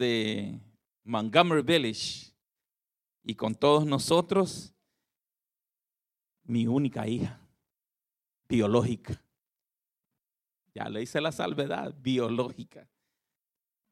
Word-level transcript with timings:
de 0.00 0.58
Montgomery 1.04 1.62
Village 1.62 2.32
y 3.22 3.34
con 3.34 3.54
todos 3.54 3.84
nosotros 3.84 4.74
mi 6.42 6.66
única 6.66 7.06
hija 7.06 7.38
biológica. 8.48 9.22
Ya 10.74 10.88
le 10.88 11.02
hice 11.02 11.20
la 11.20 11.32
salvedad 11.32 11.94
biológica. 12.00 12.88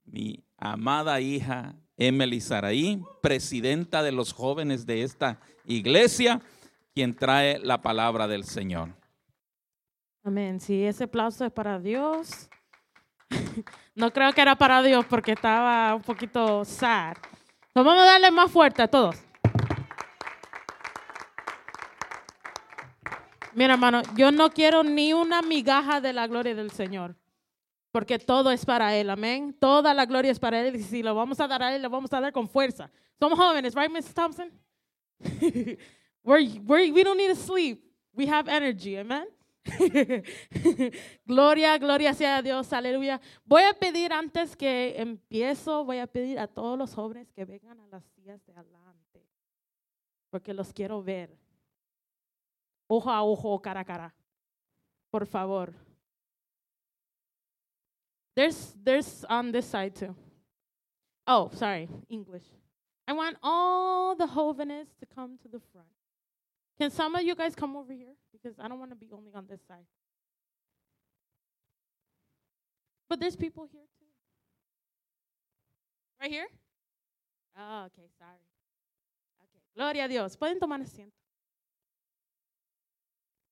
Mi 0.04 0.42
amada 0.56 1.20
hija 1.20 1.76
Emily 1.98 2.40
Saraí, 2.40 3.02
presidenta 3.20 4.02
de 4.02 4.12
los 4.12 4.32
jóvenes 4.32 4.86
de 4.86 5.02
esta 5.02 5.40
iglesia, 5.66 6.40
quien 6.94 7.14
trae 7.14 7.58
la 7.58 7.82
palabra 7.82 8.26
del 8.26 8.44
Señor. 8.44 8.96
Amén. 10.24 10.58
Si 10.58 10.82
ese 10.84 11.04
aplauso 11.04 11.44
es 11.44 11.52
para 11.52 11.78
Dios. 11.78 12.48
no 13.94 14.12
creo 14.12 14.32
que 14.32 14.40
era 14.40 14.56
para 14.56 14.82
Dios 14.82 15.04
porque 15.06 15.32
estaba 15.32 15.94
un 15.94 16.02
poquito 16.02 16.64
sad. 16.64 17.16
vamos 17.74 17.94
a 17.94 18.04
darle 18.04 18.30
más 18.30 18.50
fuerte 18.50 18.82
a 18.82 18.88
todos. 18.88 19.16
Mira, 23.54 23.74
hermano, 23.74 24.02
yo 24.14 24.30
no 24.30 24.50
quiero 24.50 24.84
ni 24.84 25.12
una 25.12 25.42
migaja 25.42 26.00
de 26.00 26.12
la 26.12 26.26
gloria 26.26 26.54
del 26.54 26.70
Señor. 26.70 27.16
Porque 27.90 28.18
todo 28.18 28.50
es 28.50 28.64
para 28.64 28.94
Él, 28.94 29.10
amén. 29.10 29.56
Toda 29.58 29.94
la 29.94 30.06
gloria 30.06 30.30
es 30.30 30.38
para 30.38 30.60
Él. 30.60 30.76
Y 30.76 30.82
si 30.82 31.02
lo 31.02 31.14
vamos 31.14 31.40
a 31.40 31.48
dar 31.48 31.62
a 31.62 31.74
Él, 31.74 31.82
lo 31.82 31.90
vamos 31.90 32.12
a 32.12 32.20
dar 32.20 32.32
con 32.32 32.48
fuerza. 32.48 32.90
Somos 33.18 33.38
jóvenes, 33.38 33.74
right, 33.74 33.90
Mrs. 33.90 34.14
Thompson? 34.14 34.52
we 36.22 37.02
don't 37.02 37.16
need 37.16 37.30
to 37.30 37.34
sleep. 37.34 37.82
We 38.12 38.26
have 38.26 38.48
energy, 38.48 38.96
amen. 38.96 39.26
gloria, 41.26 41.78
gloria 41.78 42.14
sea 42.14 42.38
a 42.38 42.42
Dios, 42.42 42.72
aleluya. 42.72 43.20
Voy 43.44 43.62
a 43.62 43.74
pedir 43.74 44.12
antes 44.12 44.56
que 44.56 44.94
empiezo, 45.00 45.84
voy 45.84 45.98
a 45.98 46.06
pedir 46.06 46.38
a 46.38 46.46
todos 46.46 46.78
los 46.78 46.94
jóvenes 46.94 47.30
que 47.32 47.44
vengan 47.44 47.78
a 47.80 47.86
las 47.88 48.04
sillas 48.14 48.44
de 48.46 48.52
adelante, 48.54 49.26
porque 50.30 50.54
los 50.54 50.72
quiero 50.72 51.02
ver. 51.02 51.36
Ojo 52.86 53.10
a 53.10 53.22
ojo, 53.22 53.60
cara 53.60 53.80
a 53.80 53.84
cara. 53.84 54.14
Por 55.10 55.26
favor. 55.26 55.72
There's, 58.34 58.74
there's 58.82 59.24
on 59.28 59.52
this 59.52 59.66
side 59.66 59.94
too. 59.94 60.14
Oh, 61.26 61.50
sorry, 61.54 61.88
English. 62.08 62.44
I 63.06 63.12
want 63.12 63.36
all 63.42 64.14
the 64.16 64.26
jóvenes 64.26 64.86
to 65.00 65.06
come 65.06 65.38
to 65.42 65.48
the 65.48 65.60
front. 65.72 65.88
Can 66.78 66.90
some 66.90 67.14
of 67.16 67.22
you 67.22 67.34
guys 67.34 67.54
come 67.54 67.76
over 67.76 67.92
here? 67.92 68.14
Because 68.32 68.58
I 68.58 68.68
don't 68.68 68.78
want 68.78 68.92
to 68.92 68.96
be 68.96 69.10
only 69.12 69.32
on 69.34 69.46
this 69.48 69.60
side. 69.66 69.86
But 73.08 73.18
there's 73.18 73.36
people 73.36 73.66
here 73.70 73.86
too. 73.98 74.06
Right 76.20 76.30
here? 76.30 76.46
Oh, 77.58 77.86
okay, 77.86 78.08
sorry. 78.18 78.38
Okay. 79.42 79.62
Gloria 79.74 80.04
a 80.04 80.08
Dios. 80.08 80.36
Pueden 80.36 80.60
tomar 80.60 80.80
asiento. 80.80 81.12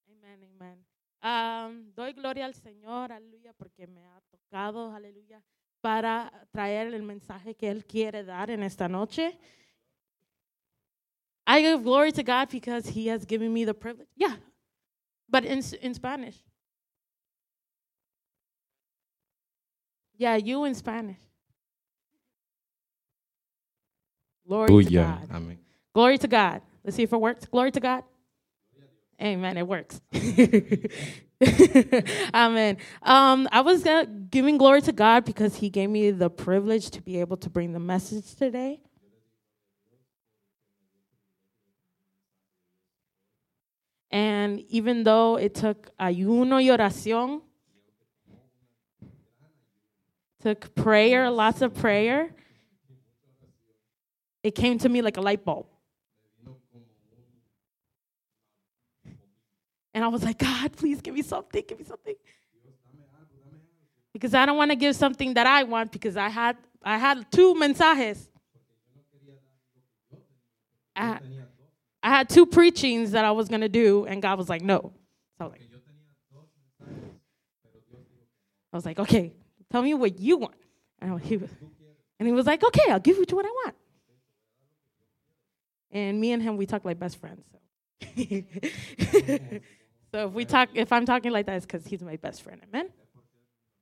Amen, 0.08 0.44
amen. 0.44 0.84
Um, 1.22 1.92
doy 1.94 2.12
gloria 2.12 2.44
al 2.44 2.54
Señor, 2.54 3.10
aleluya, 3.10 3.52
porque 3.54 3.86
me 3.86 4.06
ha 4.06 4.20
tocado, 4.30 4.92
aleluya, 4.92 5.42
para 5.80 6.30
traer 6.52 6.94
el 6.94 7.02
mensaje 7.02 7.56
que 7.56 7.68
Él 7.68 7.84
quiere 7.84 8.22
dar 8.22 8.50
en 8.50 8.62
esta 8.62 8.88
noche. 8.88 9.38
I 11.46 11.60
give 11.60 11.84
glory 11.84 12.12
to 12.12 12.22
God 12.22 12.48
because 12.48 12.88
He 12.88 13.08
has 13.08 13.24
given 13.24 13.52
me 13.52 13.64
the 13.64 13.74
privilege. 13.74 14.08
Yeah, 14.16 14.36
but 15.28 15.44
in, 15.44 15.62
in 15.80 15.94
Spanish. 15.94 16.36
Yeah, 20.18 20.36
you 20.36 20.64
in 20.64 20.74
Spanish. 20.74 21.18
Glory 24.46 24.84
to 24.84 24.90
God. 24.90 25.28
Amén. 25.28 25.58
Glory 25.92 26.18
to 26.18 26.28
God. 26.28 26.62
Let's 26.84 26.96
see 26.96 27.02
if 27.02 27.12
it 27.12 27.20
works. 27.20 27.46
Glory 27.46 27.72
to 27.72 27.80
God. 27.80 28.04
Amen. 29.20 29.56
It 29.56 29.66
works. 29.66 30.00
Amen. 32.34 32.76
Um, 33.02 33.48
I 33.50 33.60
was 33.62 33.84
uh, 33.84 34.04
giving 34.30 34.56
glory 34.56 34.82
to 34.82 34.92
God 34.92 35.24
because 35.24 35.56
He 35.56 35.70
gave 35.70 35.90
me 35.90 36.10
the 36.10 36.30
privilege 36.30 36.90
to 36.90 37.02
be 37.02 37.20
able 37.20 37.36
to 37.38 37.50
bring 37.50 37.72
the 37.72 37.80
message 37.80 38.34
today. 38.34 38.80
And 44.16 44.64
even 44.70 45.04
though 45.04 45.36
it 45.36 45.54
took 45.54 45.94
ayuno 45.98 46.56
y 46.56 46.74
oración, 46.74 47.42
took 50.40 50.74
prayer, 50.74 51.28
lots 51.30 51.60
of 51.60 51.74
prayer, 51.74 52.30
it 54.42 54.54
came 54.54 54.78
to 54.78 54.88
me 54.88 55.02
like 55.02 55.18
a 55.18 55.20
light 55.20 55.44
bulb. 55.44 55.66
And 59.92 60.02
I 60.02 60.08
was 60.08 60.24
like, 60.24 60.38
God, 60.38 60.74
please 60.74 61.02
give 61.02 61.12
me 61.12 61.20
something, 61.20 61.62
give 61.68 61.78
me 61.78 61.84
something. 61.84 62.14
Because 64.14 64.32
I 64.32 64.46
don't 64.46 64.56
want 64.56 64.70
to 64.70 64.76
give 64.76 64.96
something 64.96 65.34
that 65.34 65.46
I 65.46 65.64
want 65.64 65.92
because 65.92 66.16
I 66.16 66.30
had 66.30 66.56
I 66.82 66.96
had 66.96 67.30
two 67.30 67.54
mensajes. 67.54 68.28
I, 70.94 71.18
I 72.06 72.10
had 72.10 72.28
two 72.28 72.46
preachings 72.46 73.10
that 73.10 73.24
I 73.24 73.32
was 73.32 73.48
going 73.48 73.62
to 73.62 73.68
do, 73.68 74.06
and 74.06 74.22
God 74.22 74.38
was 74.38 74.48
like, 74.48 74.62
no. 74.62 74.92
So 75.36 75.40
I 75.40 75.44
was 75.44 75.52
like, 75.52 75.60
I 78.72 78.76
was 78.76 78.86
like, 78.86 79.00
okay, 79.00 79.32
tell 79.72 79.82
me 79.82 79.92
what 79.92 80.20
you 80.20 80.36
want. 80.36 80.54
And 81.00 81.20
he 81.20 81.36
was, 81.36 81.50
and 82.20 82.28
he 82.28 82.32
was 82.32 82.46
like, 82.46 82.62
okay, 82.62 82.92
I'll 82.92 83.00
give 83.00 83.16
you 83.16 83.24
what 83.30 83.44
I 83.44 83.48
want. 83.48 83.74
And 85.90 86.20
me 86.20 86.30
and 86.30 86.40
him, 86.40 86.56
we 86.56 86.64
talk 86.64 86.84
like 86.84 87.00
best 87.00 87.18
friends. 87.18 87.44
So, 87.50 87.58
so 90.12 90.28
if 90.28 90.32
we 90.32 90.44
talk, 90.44 90.68
if 90.74 90.92
I'm 90.92 91.06
talking 91.06 91.32
like 91.32 91.46
that, 91.46 91.56
it's 91.56 91.66
because 91.66 91.84
he's 91.84 92.02
my 92.02 92.14
best 92.14 92.40
friend. 92.40 92.60
Amen. 92.68 92.88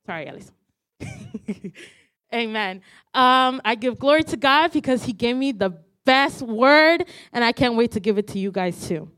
Sorry, 0.06 0.28
Alice. 0.28 0.50
Amen. 2.34 2.80
Um, 3.12 3.60
I 3.66 3.74
give 3.74 3.98
glory 3.98 4.24
to 4.24 4.38
God 4.38 4.72
because 4.72 5.04
He 5.04 5.12
gave 5.12 5.36
me 5.36 5.52
the 5.52 5.83
best 6.04 6.42
word, 6.42 7.04
and 7.32 7.44
I 7.44 7.52
can't 7.52 7.76
wait 7.76 7.92
to 7.92 8.00
give 8.00 8.18
it 8.18 8.28
to 8.28 8.38
you 8.38 8.50
guys 8.50 8.86
too. 8.86 9.10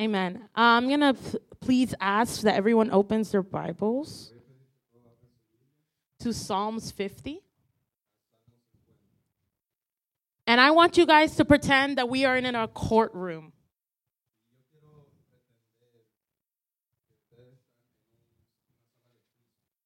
Amen. 0.00 0.48
I'm 0.54 0.86
going 0.86 1.00
to 1.00 1.14
p- 1.14 1.38
please 1.60 1.94
ask 2.00 2.42
that 2.42 2.54
everyone 2.54 2.90
opens 2.92 3.32
their 3.32 3.42
Bibles 3.42 4.32
to 6.20 6.32
Psalms 6.32 6.92
50. 6.92 7.40
And 10.46 10.60
I 10.60 10.70
want 10.70 10.96
you 10.96 11.04
guys 11.04 11.34
to 11.36 11.44
pretend 11.44 11.98
that 11.98 12.08
we 12.08 12.24
are 12.24 12.36
in 12.36 12.54
a 12.54 12.68
courtroom. 12.68 13.52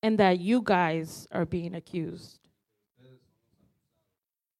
And 0.02 0.18
that 0.18 0.40
you 0.40 0.62
guys 0.62 1.28
are 1.30 1.46
being 1.46 1.74
accused. 1.74 2.38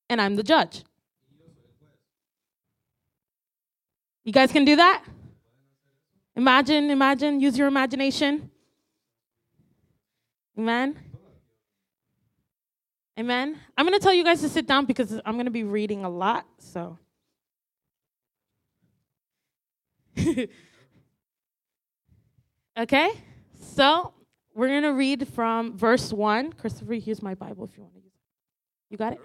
And 0.09 0.21
I'm 0.21 0.37
the 0.37 0.43
judge. 0.43 0.85
You 4.25 4.33
guys 4.33 4.53
can 4.53 4.65
do 4.65 4.77
that? 4.77 5.03
Imagine, 6.37 6.91
imagine, 6.91 7.41
use 7.41 7.59
your 7.59 7.67
imagination. 7.67 8.51
Amen. 10.59 10.97
Amen. 13.19 13.59
I'm 13.77 13.87
going 13.87 13.99
to 13.99 14.03
tell 14.03 14.15
you 14.15 14.25
guys 14.25 14.41
to 14.41 14.49
sit 14.49 14.67
down 14.67 14.87
because 14.87 15.21
I'm 15.25 15.35
going 15.35 15.47
to 15.47 15.51
be 15.51 15.65
reading 15.65 16.05
a 16.05 16.09
lot. 16.09 16.47
So. 16.59 16.99
okay? 22.79 23.11
So, 23.61 24.15
we're 24.55 24.69
going 24.69 24.83
to 24.83 24.93
read 24.93 25.29
from 25.29 25.77
verse 25.77 26.13
1. 26.13 26.53
Christopher, 26.55 26.95
here's 26.95 27.23
my 27.23 27.35
Bible 27.35 27.65
if 27.65 27.77
you 27.77 27.83
want 27.83 27.95
to 27.95 28.01
use 28.01 28.13
it. 28.13 28.91
You 28.91 28.99
got 28.99 29.15
it? 29.15 29.21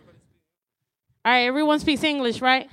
All 1.26 1.32
right, 1.34 1.46
everyone 1.46 1.80
speaks 1.80 2.04
English, 2.04 2.42
right? 2.42 2.70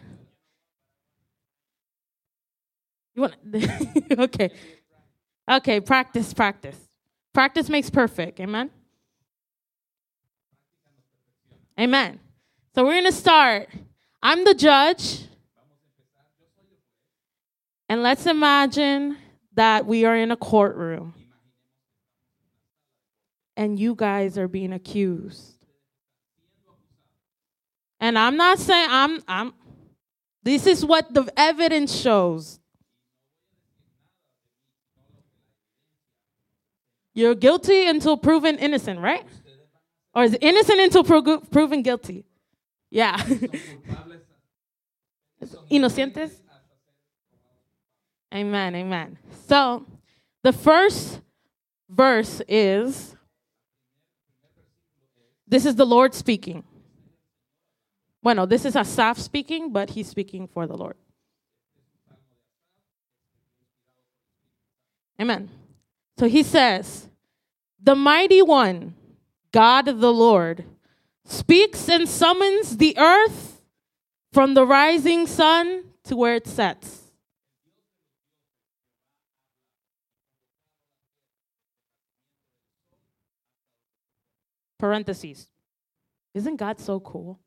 You 3.15 3.23
want 3.23 3.35
Okay. 4.19 4.51
Okay, 5.51 5.81
practice, 5.81 6.33
practice. 6.33 6.77
Practice 7.33 7.69
makes 7.69 7.91
perfect. 7.91 8.41
Amen. 8.41 8.71
Amen. 11.79 12.21
So 12.75 12.85
we're 12.85 12.93
going 12.93 13.05
to 13.05 13.13
start. 13.13 13.69
I'm 14.23 14.45
the 14.45 14.55
judge. 14.55 15.23
And 17.89 18.03
let's 18.03 18.27
imagine 18.27 19.19
that 19.55 19.85
we 19.85 20.05
are 20.05 20.17
in 20.17 20.31
a 20.31 20.37
courtroom 20.37 21.15
and 23.57 23.79
you 23.79 23.95
guys 23.95 24.37
are 24.39 24.49
being 24.49 24.73
accused. 24.73 25.55
And 28.01 28.19
I'm 28.19 28.37
not 28.37 28.59
saying 28.59 28.89
I'm 28.91 29.23
I'm 29.27 29.55
this 30.43 30.67
is 30.67 30.85
what 30.85 31.13
the 31.15 31.33
evidence 31.37 31.95
shows. 31.95 32.61
You're 37.15 37.35
guilty 37.35 37.87
until 37.87 38.17
proven 38.17 38.59
innocent, 38.59 39.01
right? 39.01 39.25
Or 40.15 40.25
is 40.25 40.37
innocent 40.41 40.81
until 40.81 41.05
pro- 41.05 41.41
proven 41.41 41.83
guilty? 41.83 42.25
Yeah. 42.91 43.17
Inocentes. 45.71 46.33
Amen, 48.35 48.75
amen. 48.75 49.19
So, 49.47 49.87
the 50.43 50.53
first 50.53 51.21
verse 51.89 52.43
is 52.49 53.15
this 55.55 55.67
is 55.67 55.77
the 55.77 55.87
Lord 55.87 56.15
speaking. 56.15 56.65
Bueno, 58.21 58.45
this 58.45 58.65
is 58.65 58.75
Asaf 58.75 59.19
speaking, 59.19 59.71
but 59.71 59.91
he's 59.91 60.09
speaking 60.09 60.49
for 60.49 60.67
the 60.67 60.77
Lord. 60.77 60.97
Amen. 65.21 65.49
So 66.19 66.27
he 66.27 66.43
says, 66.43 67.09
The 67.81 67.95
mighty 67.95 68.43
one, 68.43 68.97
God 69.53 69.87
the 69.87 70.13
Lord, 70.13 70.65
speaks 71.25 71.89
and 71.89 72.09
summons 72.09 72.79
the 72.79 72.99
earth 72.99 73.63
from 74.33 74.55
the 74.55 74.67
rising 74.67 75.25
sun 75.29 75.85
to 76.03 76.17
where 76.17 76.35
it 76.35 76.49
sets. 76.49 77.04
Parentheses. 84.85 85.49
Isn't 86.35 86.57
God 86.57 86.79
so 86.79 87.01
cool? 87.01 87.41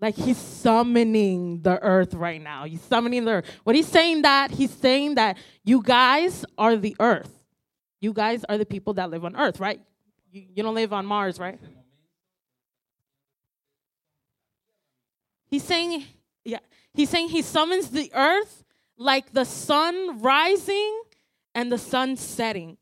Like 0.00 0.16
he's 0.16 0.36
summoning 0.36 1.62
the 1.62 1.80
earth 1.80 2.12
right 2.12 2.42
now. 2.42 2.64
He's 2.64 2.80
summoning 2.80 3.24
the 3.24 3.30
earth. 3.34 3.44
What 3.62 3.76
he's 3.76 3.86
saying 3.86 4.22
that 4.22 4.50
he's 4.50 4.72
saying 4.72 5.14
that 5.14 5.38
you 5.62 5.80
guys 5.80 6.44
are 6.58 6.76
the 6.76 6.96
earth. 6.98 7.30
You 8.00 8.12
guys 8.12 8.44
are 8.48 8.58
the 8.58 8.66
people 8.66 8.94
that 8.94 9.10
live 9.10 9.24
on 9.24 9.36
earth, 9.36 9.60
right? 9.60 9.80
You, 10.32 10.42
you 10.56 10.62
don't 10.64 10.74
live 10.74 10.92
on 10.92 11.06
Mars, 11.06 11.38
right? 11.38 11.60
He's 15.46 15.62
saying, 15.62 16.02
yeah, 16.44 16.58
he's 16.94 17.10
saying 17.10 17.28
he 17.28 17.42
summons 17.42 17.90
the 17.90 18.10
earth 18.12 18.64
like 18.98 19.32
the 19.32 19.44
sun 19.44 20.20
rising 20.20 21.02
and 21.54 21.70
the 21.70 21.78
sun 21.78 22.16
setting. 22.16 22.76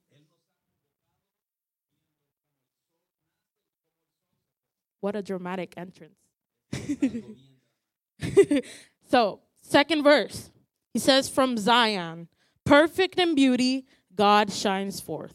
What 5.01 5.15
a 5.17 5.23
dramatic 5.23 5.75
entrance. 5.77 6.19
so, 9.09 9.41
second 9.63 10.03
verse. 10.03 10.51
He 10.93 10.99
says, 10.99 11.29
From 11.29 11.57
Zion, 11.57 12.29
perfect 12.65 13.19
in 13.19 13.35
beauty, 13.35 13.87
God 14.15 14.53
shines 14.53 15.01
forth. 15.01 15.35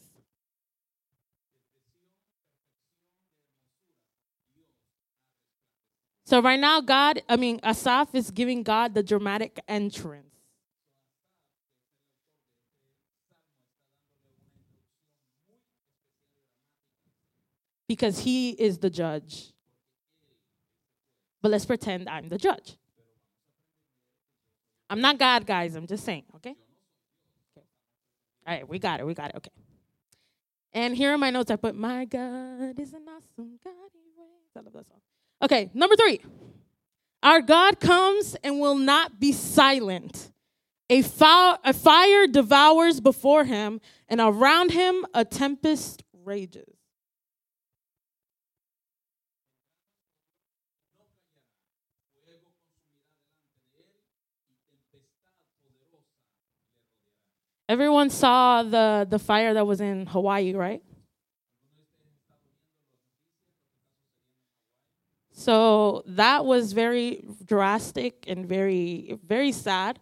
So, 6.26 6.42
right 6.42 6.60
now, 6.60 6.82
God, 6.82 7.22
I 7.30 7.36
mean, 7.36 7.60
Asaph 7.64 8.14
is 8.14 8.32
giving 8.32 8.64
God 8.64 8.94
the 8.94 9.04
dramatic 9.04 9.60
entrance. 9.68 10.28
Because 17.88 18.20
he 18.20 18.52
is 18.52 18.80
the 18.80 18.90
judge. 18.90 19.53
But 21.44 21.52
let's 21.52 21.66
pretend 21.66 22.10
I'm 22.10 22.30
the 22.30 22.38
judge. 22.38 22.78
I'm 24.90 25.02
not 25.02 25.20
God, 25.20 25.46
guys. 25.46 25.76
I'm 25.76 25.86
just 25.86 26.06
saying, 26.06 26.24
okay? 26.38 26.52
okay? 26.52 27.68
All 28.48 28.54
right, 28.56 28.68
we 28.68 28.80
got 28.80 29.02
it. 29.02 29.06
We 29.06 29.14
got 29.14 29.32
it. 29.32 29.36
Okay. 29.36 29.52
And 30.72 30.96
here 30.96 31.14
are 31.14 31.18
my 31.18 31.30
notes. 31.30 31.52
I 31.52 31.58
put, 31.58 31.76
My 31.76 32.06
God 32.06 32.80
is 32.80 32.94
an 32.94 33.02
awesome 33.08 33.60
God. 33.64 33.74
I 34.56 34.60
love 34.60 34.74
that 34.74 34.88
song. 34.88 35.00
Okay, 35.42 35.70
number 35.74 35.96
three. 35.96 36.22
Our 37.22 37.42
God 37.42 37.80
comes 37.80 38.36
and 38.44 38.60
will 38.60 38.78
not 38.78 39.20
be 39.20 39.34
silent. 39.34 40.32
A, 40.90 41.04
a 41.64 41.74
fire 41.74 42.28
devours 42.28 43.00
before 43.00 43.46
him, 43.46 43.82
and 44.08 44.22
around 44.22 44.72
him 44.72 45.06
a 45.14 45.26
tempest 45.26 46.04
rages. 46.24 46.73
Everyone 57.70 58.10
saw 58.10 58.64
the, 58.64 59.08
the 59.10 59.20
fire 59.20 59.54
that 59.54 59.66
was 59.66 59.80
in 59.80 60.06
Hawaii, 60.08 60.54
right? 60.54 60.84
So 65.32 66.04
that 66.06 66.46
was 66.46 66.74
very 66.74 67.26
drastic 67.44 68.26
and 68.28 68.46
very, 68.46 69.18
very 69.26 69.52
sad. 69.52 70.00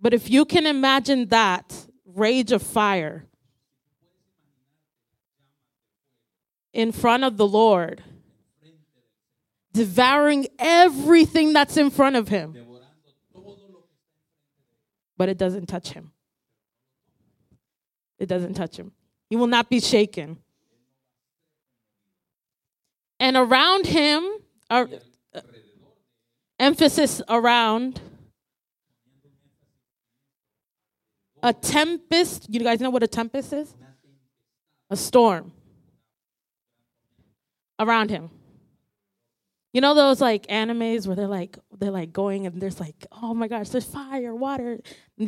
But 0.00 0.14
if 0.14 0.30
you 0.30 0.44
can 0.44 0.66
imagine 0.66 1.26
that 1.28 1.86
rage 2.04 2.52
of 2.52 2.62
fire 2.62 3.26
in 6.72 6.92
front 6.92 7.24
of 7.24 7.36
the 7.36 7.46
Lord, 7.46 8.02
devouring 9.72 10.46
everything 10.58 11.52
that's 11.52 11.76
in 11.76 11.90
front 11.90 12.16
of 12.16 12.28
him, 12.28 12.67
but 15.18 15.28
it 15.28 15.36
doesn't 15.36 15.66
touch 15.66 15.90
him. 15.90 16.12
It 18.18 18.26
doesn't 18.26 18.54
touch 18.54 18.76
him. 18.78 18.92
He 19.28 19.36
will 19.36 19.48
not 19.48 19.68
be 19.68 19.80
shaken. 19.80 20.38
And 23.20 23.36
around 23.36 23.86
him, 23.86 24.24
uh, 24.70 24.86
emphasis 26.58 27.20
around, 27.28 28.00
a 31.42 31.52
tempest. 31.52 32.46
You 32.48 32.60
guys 32.60 32.80
know 32.80 32.90
what 32.90 33.02
a 33.02 33.08
tempest 33.08 33.52
is? 33.52 33.74
A 34.90 34.96
storm 34.96 35.52
around 37.78 38.10
him. 38.10 38.30
You 39.78 39.82
know 39.82 39.94
those 39.94 40.20
like 40.20 40.44
animes 40.48 41.06
where 41.06 41.14
they're 41.14 41.28
like 41.28 41.56
they're 41.78 41.92
like 41.92 42.12
going 42.12 42.46
and 42.46 42.60
there's 42.60 42.80
like 42.80 43.06
oh 43.22 43.32
my 43.32 43.46
gosh 43.46 43.68
there's 43.68 43.84
fire 43.84 44.34
water 44.34 44.80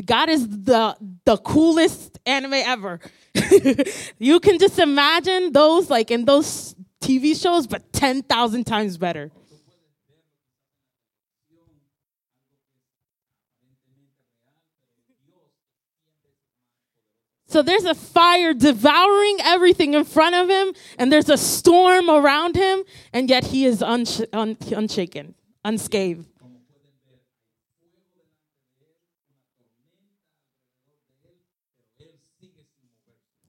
God 0.04 0.28
is 0.28 0.48
the 0.48 0.96
the 1.24 1.36
coolest 1.36 2.18
anime 2.26 2.54
ever. 2.54 2.98
you 4.18 4.40
can 4.40 4.58
just 4.58 4.80
imagine 4.80 5.52
those 5.52 5.88
like 5.88 6.10
in 6.10 6.24
those 6.24 6.74
TV 7.00 7.40
shows 7.40 7.68
but 7.68 7.92
10,000 7.92 8.64
times 8.64 8.98
better. 8.98 9.30
So 17.50 17.62
there's 17.62 17.84
a 17.84 17.96
fire 17.96 18.54
devouring 18.54 19.38
everything 19.42 19.94
in 19.94 20.04
front 20.04 20.36
of 20.36 20.48
him, 20.48 20.72
and 21.00 21.12
there's 21.12 21.28
a 21.28 21.36
storm 21.36 22.08
around 22.08 22.54
him, 22.54 22.84
and 23.12 23.28
yet 23.28 23.46
he 23.46 23.64
is 23.64 23.80
unsh- 23.80 24.24
un- 24.32 24.56
unshaken, 24.70 25.34
unscathed. 25.64 26.28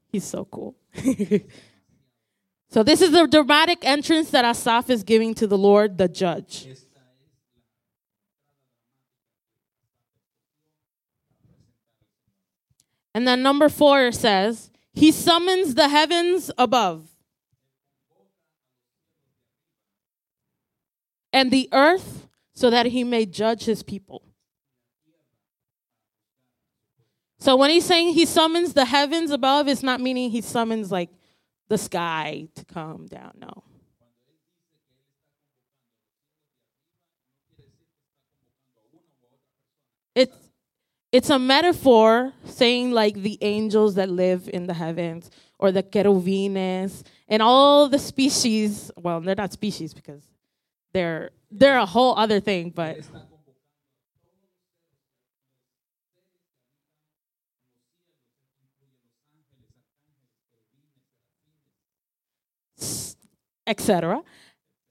He's 0.08 0.24
so 0.24 0.46
cool. 0.46 0.76
so 2.72 2.82
this 2.82 3.04
is 3.04 3.12
the 3.12 3.28
dramatic 3.28 3.86
entrance 3.86 4.32
that 4.32 4.44
Asaph 4.44 4.90
is 4.90 5.04
giving 5.04 5.36
to 5.36 5.46
the 5.46 5.60
Lord, 5.60 6.00
the 6.00 6.08
judge. 6.08 6.68
And 13.14 13.28
then 13.28 13.42
number 13.44 13.70
four 13.70 14.12
says, 14.12 14.72
He 14.94 15.12
summons 15.12 15.76
the 15.76 15.90
heavens 15.90 16.50
above 16.58 17.08
and 21.34 21.52
the 21.52 21.70
earth 21.72 22.28
so 22.54 22.70
that 22.70 22.88
he 22.88 23.04
may 23.04 23.26
judge 23.26 23.64
his 23.64 23.84
people. 23.84 24.24
So 27.40 27.56
when 27.56 27.72
he's 27.72 27.86
saying 27.86 28.14
he 28.14 28.26
summons 28.26 28.74
the 28.74 28.86
heavens 28.86 29.32
above, 29.32 29.68
it's 29.68 29.82
not 29.82 30.00
meaning 30.00 30.30
he 30.30 30.42
summons 30.42 30.92
like 30.92 31.10
the 31.70 31.78
sky 31.78 32.48
to 32.56 32.66
come 32.66 33.08
down. 33.08 33.32
No. 33.40 33.64
It's 41.12 41.30
a 41.30 41.38
metaphor 41.38 42.32
saying 42.46 42.92
like 42.92 43.16
the 43.16 43.38
angels 43.42 43.96
that 43.96 44.10
live 44.10 44.50
in 44.52 44.68
the 44.68 44.74
heavens 44.74 45.30
or 45.60 45.72
the 45.72 45.84
cherubines 45.84 47.04
and 47.28 47.42
all 47.42 47.90
the 47.90 48.00
species. 48.00 48.92
Well, 48.96 49.20
they're 49.20 49.36
not 49.36 49.52
species 49.52 49.94
because 49.94 50.24
they're 50.94 51.32
they're 51.52 51.80
a 51.80 51.86
whole 51.86 52.18
other 52.18 52.40
thing, 52.40 52.70
but 52.70 53.00
etc. 63.68 64.22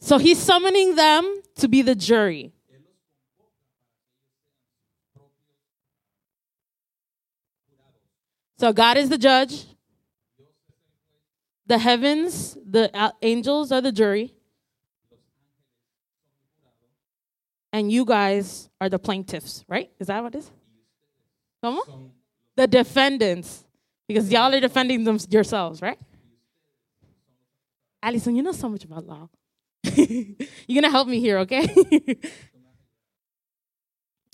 So 0.01 0.19
he's 0.19 0.39
summoning 0.39 0.97
them 0.97 1.43
to 1.57 1.69
be 1.69 1.81
the 1.81 1.95
jury. 1.95 2.53
So 8.61 8.75
God 8.75 8.99
is 8.99 9.09
the 9.09 9.17
judge. 9.17 9.65
The 11.67 11.79
heavens, 11.79 12.59
the 12.63 13.15
angels 13.23 13.73
are 13.73 13.81
the 13.81 13.91
jury. 13.91 14.35
And 17.73 17.91
you 17.91 18.05
guys 18.05 18.69
are 18.79 18.91
the 18.91 18.99
plaintiffs, 18.99 19.65
right? 19.67 19.91
Is 19.99 20.09
that 20.09 20.23
what 20.23 20.35
it 20.35 20.41
is? 20.41 20.51
Come 21.63 21.79
on? 21.79 22.11
The 22.55 22.67
defendants. 22.67 23.65
Because 24.07 24.31
y'all 24.31 24.55
are 24.55 24.61
defending 24.61 25.05
them 25.05 25.19
yourselves, 25.31 25.81
right? 25.81 25.99
Allison, 28.03 28.37
you 28.37 28.43
know 28.43 28.53
so 28.53 28.69
much 28.69 28.85
about 28.85 29.07
law. 29.07 29.31
You're 29.85 30.37
going 30.69 30.83
to 30.83 30.91
help 30.91 31.09
me 31.09 31.19
here, 31.19 31.39
okay? 31.39 31.67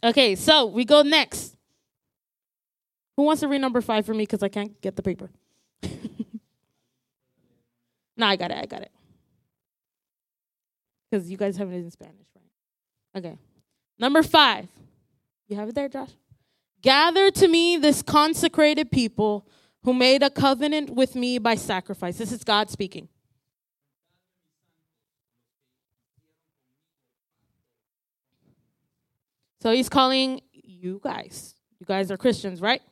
okay, 0.05 0.35
so 0.35 0.67
we 0.67 0.85
go 0.85 1.03
next. 1.03 1.56
Who 3.17 3.23
wants 3.23 3.41
to 3.41 3.49
read 3.49 3.61
number 3.61 3.81
five 3.81 4.05
for 4.05 4.13
me? 4.13 4.25
Because 4.25 4.43
I 4.43 4.49
can't 4.49 4.81
get 4.81 4.95
the 4.97 5.03
paper. 5.03 5.31
no, 8.17 8.27
I 8.27 8.37
got 8.37 8.51
it. 8.51 8.59
I 8.59 8.67
got 8.67 8.83
it. 8.83 8.93
Because 11.11 11.31
you 11.31 11.37
guys 11.37 11.57
have 11.57 11.73
it 11.73 11.77
in 11.77 11.91
Spanish, 11.91 12.27
right? 12.35 13.25
Okay. 13.25 13.39
Number 13.99 14.23
five. 14.23 14.69
You 15.49 15.57
have 15.57 15.69
it 15.69 15.75
there, 15.75 15.89
Josh? 15.89 16.11
Gather 16.83 17.31
to 17.31 17.49
me 17.49 17.77
this 17.77 18.03
consecrated 18.03 18.91
people 18.91 19.49
who 19.85 19.95
made 19.95 20.23
a 20.23 20.31
covenant 20.31 20.91
with 20.91 21.15
me 21.15 21.39
by 21.39 21.55
sacrifice. 21.55 22.19
This 22.19 22.33
is 22.33 22.45
God 22.45 22.71
speaking. 22.71 23.09
So 29.63 29.73
he's 29.73 29.89
calling 29.89 30.43
you 30.53 31.01
guys. 31.03 31.55
You 31.79 31.87
guys 31.87 32.11
are 32.11 32.17
Christians, 32.17 32.61
right? 32.61 32.83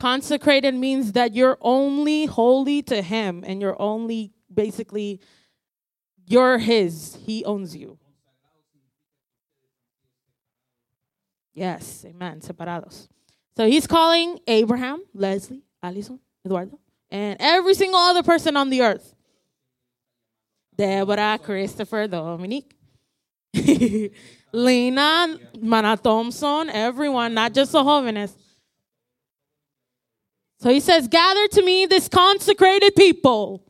Consecrated 0.00 0.74
means 0.74 1.12
that 1.12 1.34
you're 1.34 1.58
only 1.60 2.24
holy 2.24 2.80
to 2.82 3.02
him 3.02 3.44
and 3.46 3.60
you're 3.60 3.80
only 3.80 4.32
basically 4.52 5.20
you're 6.26 6.56
his. 6.56 7.18
He 7.26 7.44
owns 7.44 7.76
you. 7.76 7.98
Yes, 11.52 12.06
amen. 12.08 12.40
Separados. 12.40 13.08
So 13.54 13.66
he's 13.66 13.86
calling 13.86 14.38
Abraham, 14.46 15.02
Leslie, 15.12 15.64
Allison, 15.82 16.18
Eduardo, 16.46 16.80
and 17.10 17.36
every 17.38 17.74
single 17.74 18.00
other 18.00 18.22
person 18.22 18.56
on 18.56 18.70
the 18.70 18.80
earth. 18.80 19.14
Deborah, 20.74 21.38
Christopher, 21.42 22.06
Dominique, 22.06 22.72
Lena, 24.52 25.36
Mana 25.60 25.98
Thompson, 25.98 26.70
everyone, 26.70 27.34
not 27.34 27.52
just 27.52 27.72
the 27.72 27.82
jóvenes. 27.82 28.32
So 30.60 30.68
he 30.68 30.80
says, 30.80 31.08
Gather 31.08 31.48
to 31.48 31.62
me 31.62 31.86
this 31.86 32.08
consecrated 32.08 32.94
people 32.94 33.64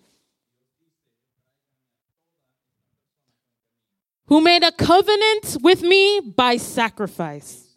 who 4.26 4.40
made 4.40 4.64
a 4.64 4.73
covenant 4.73 5.56
with 5.62 5.82
me 5.82 6.20
by 6.20 6.56
sacrifice. 6.56 7.76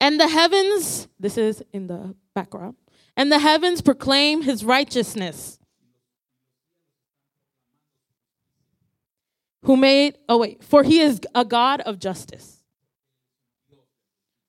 And 0.00 0.20
the 0.20 0.28
heavens, 0.28 1.08
this 1.18 1.36
is 1.36 1.62
in 1.72 1.88
the 1.88 2.14
background, 2.34 2.76
and 3.16 3.32
the 3.32 3.40
heavens 3.40 3.80
proclaim 3.80 4.42
his 4.42 4.64
righteousness. 4.64 5.58
Who 9.62 9.76
made, 9.76 10.16
oh 10.28 10.38
wait, 10.38 10.62
for 10.62 10.84
he 10.84 11.00
is 11.00 11.20
a 11.34 11.44
God 11.44 11.80
of 11.80 11.98
justice. 11.98 12.57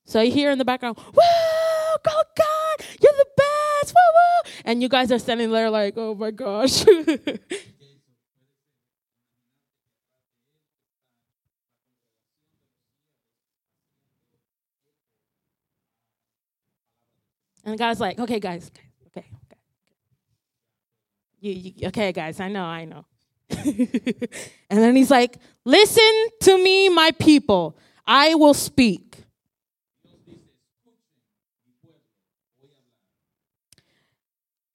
So 0.09 0.19
you 0.21 0.31
hear 0.31 0.49
in 0.49 0.57
the 0.57 0.65
background, 0.65 0.97
"Whoa, 0.97 1.97
go 2.03 2.11
God, 2.35 2.85
you're 2.99 3.13
the 3.13 3.27
best!" 3.37 3.93
Woo 3.93 4.01
woo! 4.15 4.51
And 4.65 4.81
you 4.81 4.89
guys 4.89 5.11
are 5.11 5.19
standing 5.19 5.51
there 5.51 5.69
like, 5.69 5.93
"Oh 5.97 6.15
my 6.15 6.31
gosh." 6.31 6.83
and 17.63 17.77
God's 17.77 17.99
like, 17.99 18.17
"Okay, 18.17 18.39
guys, 18.39 18.71
okay, 19.05 19.27
okay, 19.45 19.59
you, 21.39 21.51
you, 21.51 21.87
okay, 21.89 22.11
guys, 22.11 22.39
I 22.39 22.47
know, 22.47 22.63
I 22.63 22.85
know." 22.85 23.05
and 23.51 24.79
then 24.79 24.95
he's 24.95 25.11
like, 25.11 25.37
"Listen 25.65 26.27
to 26.41 26.57
me, 26.57 26.89
my 26.89 27.11
people. 27.11 27.77
I 28.07 28.33
will 28.33 28.55
speak." 28.55 29.08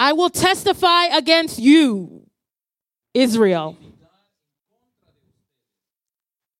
I 0.05 0.13
will 0.13 0.29
testify 0.29 1.05
against 1.07 1.59
you, 1.59 2.27
Israel. 3.15 3.79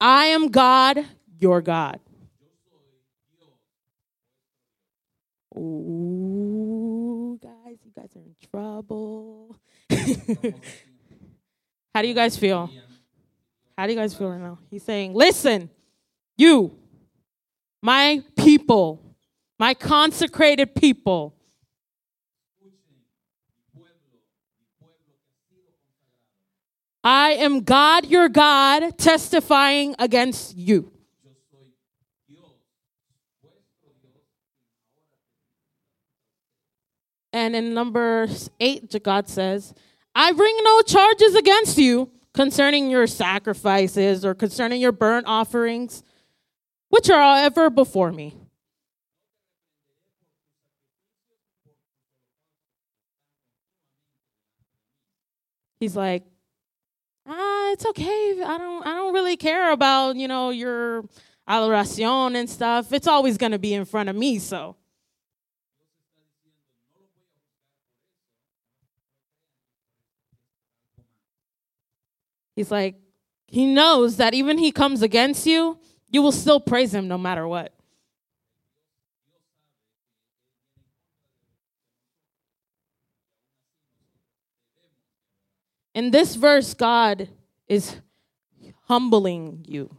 I 0.01 0.29
am 0.29 0.49
God, 0.49 1.05
your 1.39 1.61
God. 1.61 2.01
Ooh, 5.55 7.39
guys, 7.43 7.77
you 7.85 7.93
guys 7.95 8.09
are 8.17 8.21
in 8.21 8.35
trouble. 8.51 9.59
How 11.95 12.01
do 12.01 12.09
you 12.09 12.15
guys 12.15 12.39
feel? 12.39 12.71
How 13.77 13.87
do 13.87 13.93
you 13.93 13.99
guys 13.99 14.15
feel 14.15 14.31
right 14.31 14.41
now? 14.41 14.59
He's 14.71 14.85
saying, 14.85 15.13
Listen, 15.13 15.69
you, 16.39 16.79
my 17.83 18.23
people, 18.39 19.03
my 19.59 19.75
consecrated 19.75 20.75
people, 20.75 21.35
I 27.05 27.33
am 27.33 27.61
God, 27.61 28.07
your 28.07 28.31
God, 28.31 28.97
testifying 28.97 29.95
against 29.99 30.57
you. 30.57 30.91
And 37.31 37.55
in 37.55 37.75
number 37.75 38.29
eight, 38.59 38.95
God 39.03 39.29
says, 39.29 39.75
I 40.15 40.33
bring 40.33 40.57
no 40.63 40.81
charges 40.83 41.35
against 41.35 41.77
you 41.77 42.11
concerning 42.33 42.91
your 42.91 43.07
sacrifices 43.07 44.25
or 44.25 44.35
concerning 44.35 44.81
your 44.81 44.93
burnt 44.93 45.27
offerings, 45.27 46.03
which 46.89 47.11
are 47.11 47.39
ever 47.39 47.69
before 47.71 48.13
me. 48.13 48.37
He's 55.81 55.97
like, 55.97 56.23
ah, 57.27 57.73
it's 57.73 57.87
okay. 57.87 58.43
I 58.45 58.59
don't, 58.59 58.87
I 58.87 58.95
don't 58.95 59.15
really 59.15 59.37
care 59.37 59.73
about, 59.73 60.17
you 60.17 60.29
know, 60.29 60.51
your 60.51 61.05
adoración 61.49 62.35
and 62.37 62.49
stuff. 62.49 62.93
It's 62.93 63.07
always 63.07 63.39
going 63.39 63.53
to 63.53 63.59
be 63.59 63.75
in 63.75 63.85
front 63.85 64.09
of 64.09 64.17
me, 64.17 64.39
so. 64.39 64.77
He's 72.57 72.71
like, 72.71 72.97
he 73.47 73.67
knows 73.67 74.17
that 74.17 74.35
even 74.35 74.59
he 74.59 74.71
comes 74.71 75.03
against 75.03 75.47
you, 75.47 75.79
you 76.11 76.23
will 76.23 76.33
still 76.33 76.61
praise 76.61 76.95
him 76.95 77.09
no 77.09 77.19
matter 77.19 77.47
what. 77.49 77.73
In 85.95 86.11
this 86.11 86.35
verse, 86.35 86.75
God 86.75 87.29
is 87.69 88.01
humbling 88.87 89.65
you. 89.69 89.95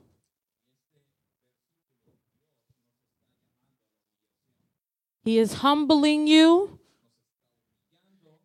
He 5.24 5.40
is 5.40 5.54
humbling 5.56 6.28
you 6.28 6.80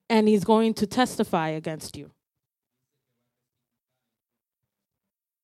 and 0.08 0.26
he's 0.26 0.44
going 0.44 0.74
to 0.74 0.86
testify 0.86 1.48
against 1.50 1.96
you. 1.96 2.10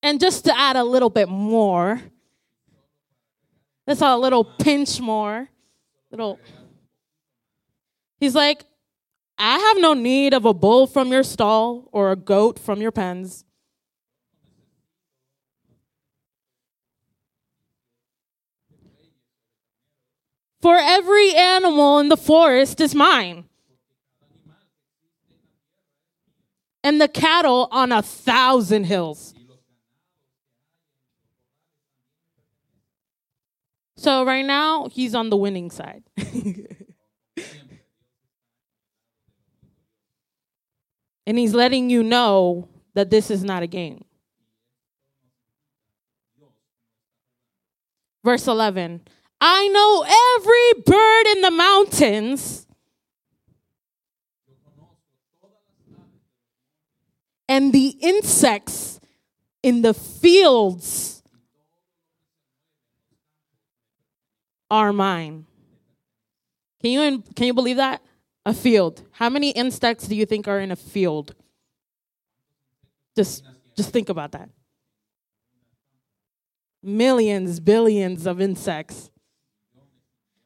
And 0.01 0.19
just 0.19 0.45
to 0.45 0.57
add 0.57 0.75
a 0.75 0.83
little 0.83 1.09
bit 1.09 1.29
more, 1.29 2.01
that's 3.85 4.01
a 4.01 4.17
little 4.17 4.43
pinch 4.43 4.99
more. 4.99 5.49
Little 6.09 6.39
He's 8.19 8.33
like, 8.33 8.63
I 9.37 9.59
have 9.59 9.77
no 9.79 9.93
need 9.93 10.33
of 10.33 10.45
a 10.45 10.53
bull 10.53 10.87
from 10.87 11.11
your 11.11 11.23
stall 11.23 11.89
or 11.91 12.11
a 12.11 12.15
goat 12.15 12.57
from 12.57 12.81
your 12.81 12.91
pens. 12.91 13.45
For 20.61 20.75
every 20.75 21.35
animal 21.35 21.99
in 21.99 22.09
the 22.09 22.17
forest 22.17 22.81
is 22.81 22.95
mine, 22.95 23.45
and 26.83 26.99
the 26.99 27.07
cattle 27.07 27.67
on 27.71 27.91
a 27.91 28.01
thousand 28.01 28.85
hills. 28.85 29.35
So 33.97 34.23
right 34.25 34.45
now, 34.45 34.87
he's 34.91 35.13
on 35.13 35.29
the 35.29 35.37
winning 35.37 35.69
side. 35.69 36.03
and 41.27 41.37
he's 41.37 41.53
letting 41.53 41.89
you 41.89 42.01
know 42.01 42.69
that 42.93 43.09
this 43.09 43.29
is 43.29 43.43
not 43.43 43.61
a 43.61 43.67
game. 43.67 44.03
Verse 48.23 48.47
11 48.47 49.01
I 49.39 49.67
know 49.67 50.05
every 50.37 50.83
bird 50.83 51.27
in 51.35 51.41
the 51.41 51.51
mountains 51.51 52.65
and 57.47 57.71
the 57.71 57.89
insects 58.01 58.99
in 59.61 59.81
the 59.81 59.93
fields 59.93 61.21
are 64.71 64.91
mine. 64.91 65.45
Can 66.81 66.91
you 66.91 67.23
can 67.35 67.47
you 67.47 67.53
believe 67.53 67.77
that? 67.77 68.01
A 68.47 68.53
field. 68.53 69.03
How 69.11 69.29
many 69.29 69.49
insects 69.49 70.07
do 70.07 70.15
you 70.15 70.25
think 70.25 70.47
are 70.47 70.61
in 70.61 70.71
a 70.71 70.77
field? 70.77 71.35
Just 73.13 73.43
just 73.75 73.89
think 73.89 74.07
about 74.07 74.31
that. 74.31 74.47
Millions, 76.81 77.59
billions 77.59 78.25
of 78.25 78.39
insects. 78.39 79.11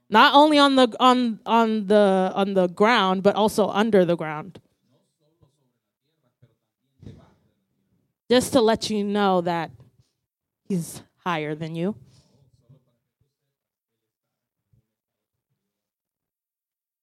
Not 0.10 0.34
only 0.34 0.58
on 0.58 0.78
the 0.78 0.88
on 1.00 1.42
on 1.46 1.86
the 1.86 2.32
on 2.34 2.56
the 2.56 2.70
ground, 2.70 3.22
but 3.22 3.36
also 3.36 3.70
under 3.70 4.04
the 4.04 4.18
ground. 4.18 4.60
Just 8.28 8.52
to 8.54 8.62
let 8.62 8.90
you 8.90 9.04
know 9.04 9.42
that 9.42 9.70
he's 10.68 11.04
higher 11.24 11.54
than 11.54 11.76
you. 11.76 11.96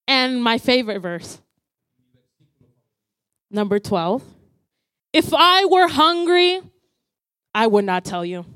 And 0.09 0.43
my 0.43 0.57
favorite 0.57 1.01
verse, 1.01 1.39
number 3.51 3.79
12. 3.79 4.25
If 5.13 5.35
I 5.35 5.67
were 5.67 5.87
hungry, 5.87 6.63
I 7.55 7.67
would 7.67 7.85
not 7.85 8.07
tell 8.07 8.25
you. 8.25 8.47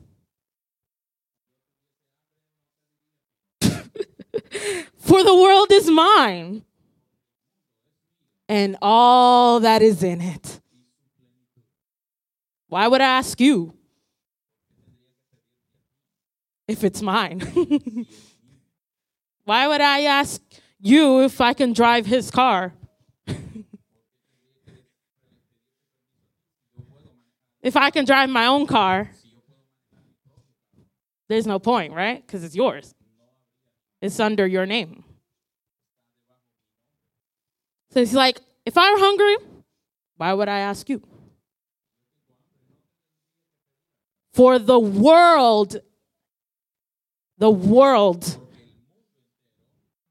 For 3.61 5.23
the 5.23 5.37
world 5.37 5.71
is 5.73 5.91
mine 5.91 6.65
and 8.49 8.79
all 8.81 9.61
that 9.61 9.83
is 9.83 10.03
in 10.03 10.23
it. 10.23 10.59
Why 12.69 12.89
would 12.89 13.03
I 13.03 13.19
ask 13.19 13.39
you 13.39 13.75
if 16.67 16.83
it's 16.83 17.03
mine? 17.03 17.41
Why 19.45 19.69
would 19.69 19.83
I 19.83 20.03
ask 20.05 20.41
you 20.83 21.23
if 21.23 21.41
I 21.41 21.55
can 21.55 21.73
drive 21.73 22.05
his 22.07 22.31
car? 22.31 22.75
if 27.63 27.77
I 27.77 27.91
can 27.91 28.05
drive 28.05 28.29
my 28.29 28.47
own 28.47 28.67
car, 28.67 29.11
there's 31.29 31.47
no 31.47 31.59
point, 31.59 31.95
right? 31.95 32.21
Because 32.27 32.45
it's 32.45 32.57
yours, 32.57 32.95
it's 34.03 34.21
under 34.21 34.47
your 34.47 34.67
name. 34.67 35.05
So 37.91 38.01
he's 38.01 38.15
like, 38.15 38.41
if 38.67 38.77
I 38.77 38.91
were 38.93 38.99
hungry, 38.99 39.37
why 40.17 40.33
would 40.33 40.49
I 40.49 40.59
ask 40.59 40.89
you? 40.89 41.03
For 44.33 44.59
the 44.59 44.79
world, 44.79 45.77
the 47.39 47.51
world, 47.51 48.39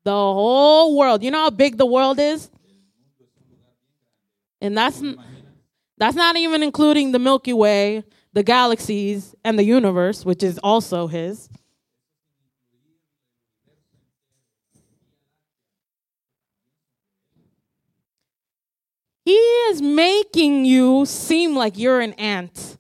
the 0.03 0.11
whole 0.11 0.97
world. 0.97 1.23
You 1.23 1.31
know 1.31 1.41
how 1.43 1.49
big 1.49 1.77
the 1.77 1.85
world 1.85 2.19
is? 2.19 2.49
And 4.61 4.77
that's 4.77 5.01
that's 5.97 6.15
not 6.15 6.35
even 6.37 6.63
including 6.63 7.11
the 7.11 7.19
Milky 7.19 7.53
Way, 7.53 8.03
the 8.33 8.43
galaxies, 8.43 9.35
and 9.43 9.57
the 9.57 9.63
universe, 9.63 10.25
which 10.25 10.43
is 10.43 10.57
also 10.59 11.07
his. 11.07 11.49
He 19.23 19.33
is 19.33 19.81
making 19.81 20.65
you 20.65 21.05
seem 21.05 21.55
like 21.55 21.77
you're 21.77 22.01
an 22.01 22.13
ant. 22.13 22.77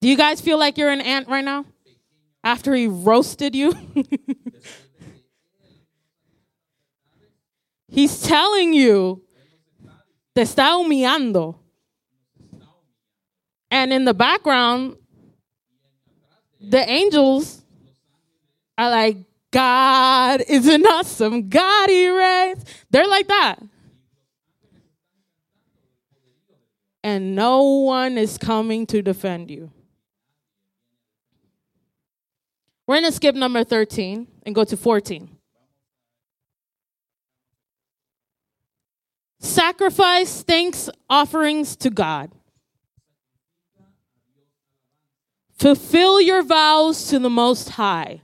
Do 0.00 0.08
you 0.08 0.16
guys 0.16 0.42
feel 0.42 0.58
like 0.58 0.76
you're 0.76 0.90
an 0.90 1.00
ant 1.00 1.28
right 1.28 1.44
now? 1.44 1.64
After 2.44 2.74
he 2.74 2.86
roasted 2.86 3.56
you? 3.56 3.74
He's 7.88 8.20
telling 8.22 8.74
you, 8.74 9.22
te 10.34 10.42
está 10.42 10.72
humillando. 10.72 11.56
And 13.70 13.92
in 13.92 14.04
the 14.04 14.14
background, 14.14 14.96
the 16.60 16.88
angels 16.88 17.62
are 18.76 18.90
like, 18.90 19.16
God 19.50 20.42
is 20.48 20.66
an 20.66 20.84
awesome 20.84 21.48
God 21.48 21.88
he 21.88 22.08
reigns. 22.08 22.64
They're 22.90 23.06
like 23.06 23.28
that. 23.28 23.62
And 27.02 27.34
no 27.36 27.62
one 27.62 28.18
is 28.18 28.38
coming 28.38 28.86
to 28.86 29.02
defend 29.02 29.50
you. 29.50 29.70
We're 32.86 32.96
going 32.96 33.10
to 33.10 33.12
skip 33.12 33.34
number 33.34 33.64
13 33.64 34.26
and 34.44 34.54
go 34.54 34.64
to 34.64 34.76
14. 34.76 35.30
Sacrifice 39.40 40.42
thanks 40.42 40.90
offerings 41.08 41.76
to 41.76 41.90
God. 41.90 42.30
Fulfill 45.56 46.20
your 46.20 46.42
vows 46.42 47.08
to 47.08 47.18
the 47.18 47.30
Most 47.30 47.70
High. 47.70 48.20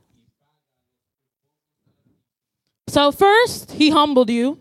So, 2.89 3.13
first, 3.13 3.73
He 3.73 3.91
humbled 3.91 4.31
you, 4.31 4.59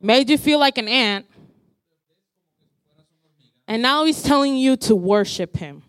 made 0.00 0.28
you 0.28 0.36
feel 0.36 0.58
like 0.58 0.76
an 0.76 0.88
ant, 0.88 1.26
and 3.66 3.80
now 3.80 4.04
He's 4.04 4.22
telling 4.22 4.56
you 4.56 4.76
to 4.76 4.94
worship 4.94 5.56
Him. 5.56 5.82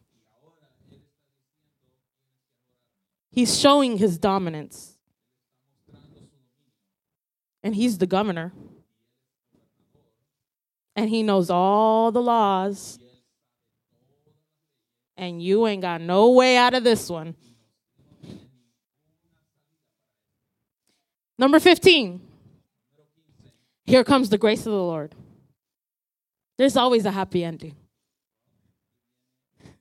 He's 3.32 3.60
showing 3.60 3.98
his 3.98 4.18
dominance. 4.18 4.96
And 7.64 7.76
he's 7.76 7.98
the 7.98 8.08
governor. 8.08 8.54
And 10.96 11.10
he 11.10 11.24
knows 11.24 11.50
all 11.50 12.12
the 12.12 12.22
laws. 12.22 13.00
And 15.18 15.42
you 15.42 15.68
ain't 15.68 15.82
got 15.82 16.02
no 16.02 16.32
way 16.32 16.58
out 16.58 16.74
of 16.74 16.84
this 16.84 17.10
one. 17.10 17.36
Number 21.38 21.60
15. 21.60 22.22
Here 23.86 24.04
comes 24.04 24.30
the 24.30 24.38
grace 24.38 24.60
of 24.60 24.72
the 24.72 24.78
Lord. 24.78 25.16
There's 26.58 26.76
always 26.76 27.06
a 27.06 27.12
happy 27.12 27.44
ending. 27.44 27.76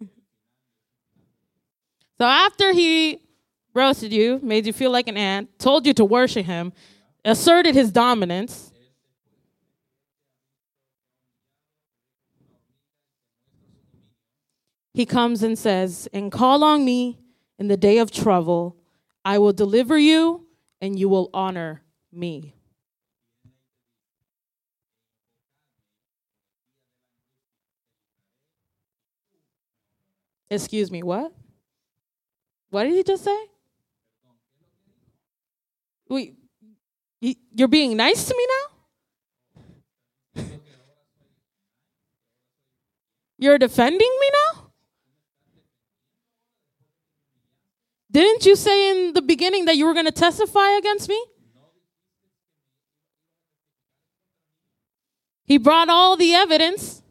so 2.19 2.25
after 2.25 2.73
he 2.73 3.21
roasted 3.79 4.13
you, 4.13 4.41
made 4.43 4.67
you 4.67 4.73
feel 4.73 4.91
like 4.91 5.09
an 5.09 5.17
ant, 5.17 5.59
told 5.59 5.87
you 5.87 5.95
to 5.95 6.05
worship 6.05 6.45
him, 6.45 6.73
asserted 7.25 7.75
his 7.75 7.91
dominance. 7.91 8.73
He 14.93 15.07
comes 15.07 15.45
and 15.45 15.57
says, 15.57 16.09
And 16.13 16.33
call 16.33 16.65
on 16.65 16.85
me 16.85 17.21
in 17.59 17.69
the 17.69 17.77
day 17.77 17.99
of 17.99 18.11
trouble. 18.11 18.77
I 19.25 19.39
will 19.39 19.53
deliver 19.53 19.97
you, 19.97 20.47
and 20.81 20.99
you 20.99 21.09
will 21.09 21.31
honor 21.33 21.83
me. 22.13 22.55
Excuse 30.51 30.91
me, 30.91 31.03
what? 31.03 31.33
What 32.71 32.85
did 32.85 32.95
he 32.95 33.03
just 33.03 33.23
say? 33.23 33.39
Wait, 36.09 36.37
you're 37.21 37.69
being 37.69 37.97
nice 37.97 38.27
to 38.27 38.35
me 38.37 38.47
now? 38.47 38.79
You're 43.39 43.59
defending 43.59 44.17
me 44.21 44.31
now? 44.33 44.71
Didn't 48.11 48.47
you 48.47 48.57
say 48.57 48.91
in 48.91 49.13
the 49.13 49.23
beginning 49.23 49.67
that 49.67 49.77
you 49.77 49.87
were 49.87 49.93
going 49.93 50.07
to 50.07 50.13
testify 50.13 50.71
against 50.79 51.09
me? 51.09 51.23
He 55.45 55.57
brought 55.57 55.89
all 55.89 56.17
the 56.17 56.35
evidence. 56.35 57.03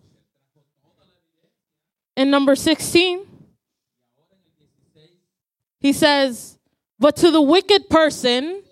In 2.15 2.29
number 2.31 2.55
16, 2.55 3.25
he 5.79 5.93
says, 5.93 6.57
But 6.99 7.15
to 7.17 7.31
the 7.31 7.41
wicked 7.41 7.89
person, 7.89 8.63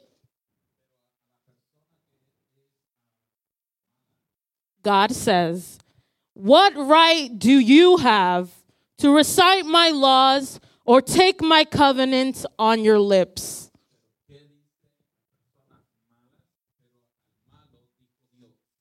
God 4.86 5.12
says, 5.12 5.80
What 6.36 6.76
right 6.78 7.28
do 7.38 7.52
you 7.52 7.98
have 7.98 8.52
to 9.00 9.10
recite 9.10 9.66
my 9.66 9.90
laws 9.90 10.60
or 10.86 11.02
take 11.02 11.42
my 11.42 11.66
covenant 11.66 12.46
on 12.60 12.84
your 12.84 13.00
lips? 13.00 13.72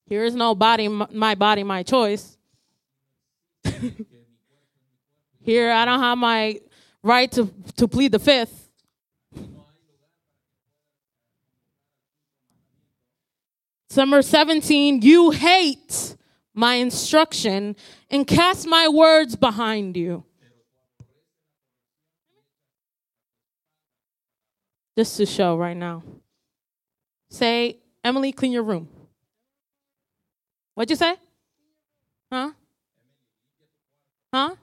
Here 0.06 0.24
is 0.24 0.34
no 0.34 0.54
body, 0.54 0.88
my 0.88 1.34
body, 1.34 1.62
my 1.64 1.82
choice. 1.82 2.36
Here, 5.40 5.72
I 5.72 5.86
don't 5.86 6.00
have 6.00 6.18
my 6.18 6.60
right 7.02 7.32
to, 7.32 7.50
to 7.76 7.88
plead 7.88 8.12
the 8.12 8.18
fifth. 8.18 8.63
Summer 13.94 14.22
17, 14.22 15.02
you 15.02 15.30
hate 15.30 16.16
my 16.52 16.74
instruction 16.74 17.76
and 18.10 18.26
cast 18.26 18.66
my 18.66 18.88
words 18.88 19.36
behind 19.36 19.96
you. 19.96 20.24
Just 24.98 25.16
to 25.18 25.26
show 25.26 25.56
right 25.56 25.76
now. 25.76 26.02
Say, 27.30 27.78
Emily, 28.02 28.32
clean 28.32 28.50
your 28.50 28.64
room. 28.64 28.88
What'd 30.74 30.90
you 30.90 30.96
say? 30.96 31.14
Huh? 32.32 32.50
Huh? 34.32 34.56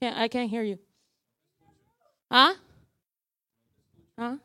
Can't, 0.00 0.16
I 0.16 0.28
can't 0.28 0.48
hear 0.48 0.62
you. 0.62 0.78
Huh? 2.30 2.54
Huh? 4.16 4.36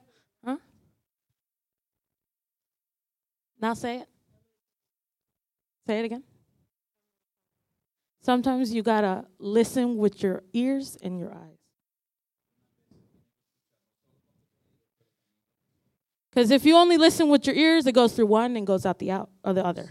Now 3.61 3.73
say 3.73 3.97
it. 3.97 4.07
Say 5.87 5.99
it 5.99 6.05
again. 6.05 6.23
Sometimes 8.21 8.73
you 8.73 8.81
gotta 8.81 9.25
listen 9.37 9.97
with 9.97 10.23
your 10.23 10.43
ears 10.53 10.97
and 11.01 11.19
your 11.19 11.31
eyes. 11.31 11.59
Because 16.31 16.51
if 16.51 16.65
you 16.65 16.75
only 16.75 16.97
listen 16.97 17.29
with 17.29 17.47
your 17.47 17.55
ears, 17.55 17.85
it 17.87 17.93
goes 17.93 18.13
through 18.13 18.25
one 18.25 18.57
and 18.57 18.67
goes 18.67 18.85
out 18.85 18.99
the 18.99 19.11
out 19.11 19.29
or 19.43 19.53
the 19.53 19.65
other. 19.65 19.89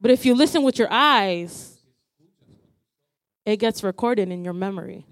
But 0.00 0.10
if 0.10 0.26
you 0.26 0.34
listen 0.34 0.62
with 0.62 0.78
your 0.78 0.88
eyes, 0.90 1.78
it 3.44 3.58
gets 3.58 3.84
recorded 3.84 4.30
in 4.30 4.44
your 4.44 4.54
memory. 4.54 5.06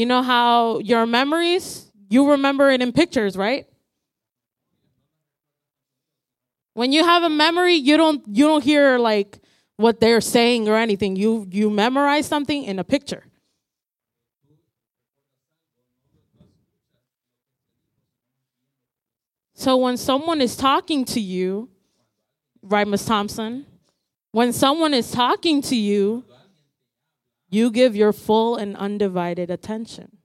You 0.00 0.06
know 0.06 0.22
how 0.22 0.78
your 0.78 1.04
memories, 1.04 1.92
you 2.08 2.30
remember 2.30 2.70
it 2.70 2.80
in 2.80 2.90
pictures, 2.90 3.36
right? 3.36 3.66
When 6.72 6.90
you 6.90 7.04
have 7.04 7.22
a 7.22 7.28
memory, 7.28 7.74
you 7.74 7.98
don't 7.98 8.22
you 8.26 8.46
don't 8.46 8.64
hear 8.64 8.98
like 8.98 9.40
what 9.76 10.00
they're 10.00 10.22
saying 10.22 10.70
or 10.70 10.76
anything. 10.76 11.16
You 11.16 11.46
you 11.50 11.68
memorize 11.68 12.26
something 12.26 12.64
in 12.64 12.78
a 12.78 12.82
picture. 12.82 13.24
So 19.52 19.76
when 19.76 19.98
someone 19.98 20.40
is 20.40 20.56
talking 20.56 21.04
to 21.12 21.20
you, 21.20 21.68
right, 22.62 22.88
Miss 22.88 23.04
Thompson? 23.04 23.66
When 24.32 24.54
someone 24.54 24.94
is 24.94 25.10
talking 25.10 25.60
to 25.60 25.76
you, 25.76 26.24
you 27.50 27.70
give 27.70 27.96
your 27.96 28.12
full 28.12 28.56
and 28.56 28.76
undivided 28.76 29.50
attention. 29.50 30.18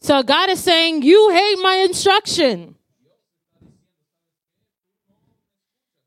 So 0.00 0.22
God 0.22 0.50
is 0.50 0.60
saying, 0.60 1.02
You 1.02 1.30
hate 1.30 1.58
my 1.62 1.76
instruction 1.76 2.76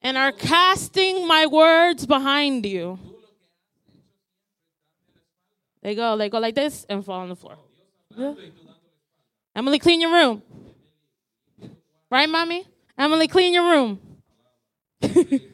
and 0.02 0.18
are 0.18 0.32
casting 0.32 1.28
my 1.28 1.46
words 1.46 2.06
behind 2.06 2.66
you. 2.66 3.00
They 5.82 5.96
go, 5.96 6.18
they 6.18 6.30
go 6.30 6.40
like 6.40 6.56
this 6.56 6.86
and 6.90 7.04
fall 7.04 7.22
on 7.22 7.30
the 7.30 7.36
floor. 7.36 7.58
Yeah. 8.16 8.34
Emily, 9.56 9.80
clean 9.80 10.02
your 10.02 10.12
room. 10.12 10.44
Right, 12.12 12.30
mommy? 12.30 12.66
Emily, 12.98 13.28
clean 13.28 13.54
your 13.54 13.70
room. 13.70 14.00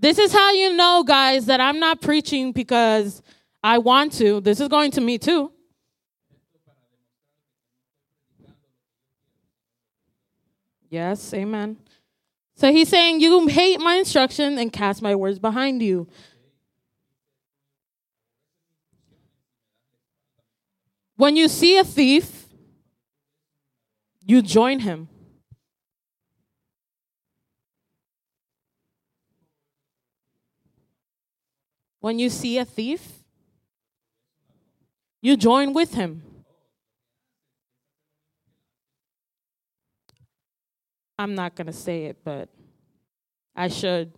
this 0.00 0.18
is 0.18 0.32
how 0.32 0.50
you 0.52 0.74
know, 0.74 1.04
guys, 1.06 1.44
that 1.46 1.60
I'm 1.60 1.78
not 1.78 2.00
preaching 2.00 2.52
because 2.52 3.22
I 3.62 3.78
want 3.78 4.14
to. 4.14 4.40
This 4.40 4.58
is 4.58 4.68
going 4.68 4.90
to 4.92 5.00
me 5.00 5.18
too. 5.18 5.52
Yes, 10.88 11.32
amen. 11.34 11.76
So 12.56 12.72
he's 12.72 12.88
saying, 12.88 13.20
You 13.20 13.46
hate 13.46 13.78
my 13.78 13.94
instruction 13.94 14.58
and 14.58 14.72
cast 14.72 15.02
my 15.02 15.14
words 15.14 15.38
behind 15.38 15.82
you. 15.82 16.08
When 21.16 21.36
you 21.36 21.48
see 21.48 21.76
a 21.76 21.84
thief, 21.84 22.46
you 24.24 24.40
join 24.40 24.80
him. 24.80 25.08
When 32.00 32.18
you 32.18 32.30
see 32.30 32.58
a 32.58 32.64
thief, 32.64 33.22
you 35.20 35.36
join 35.36 35.74
with 35.74 35.94
him. 35.94 36.22
I'm 41.18 41.34
not 41.34 41.54
going 41.54 41.66
to 41.66 41.72
say 41.72 42.06
it, 42.06 42.16
but 42.24 42.48
I 43.54 43.68
should. 43.68 44.12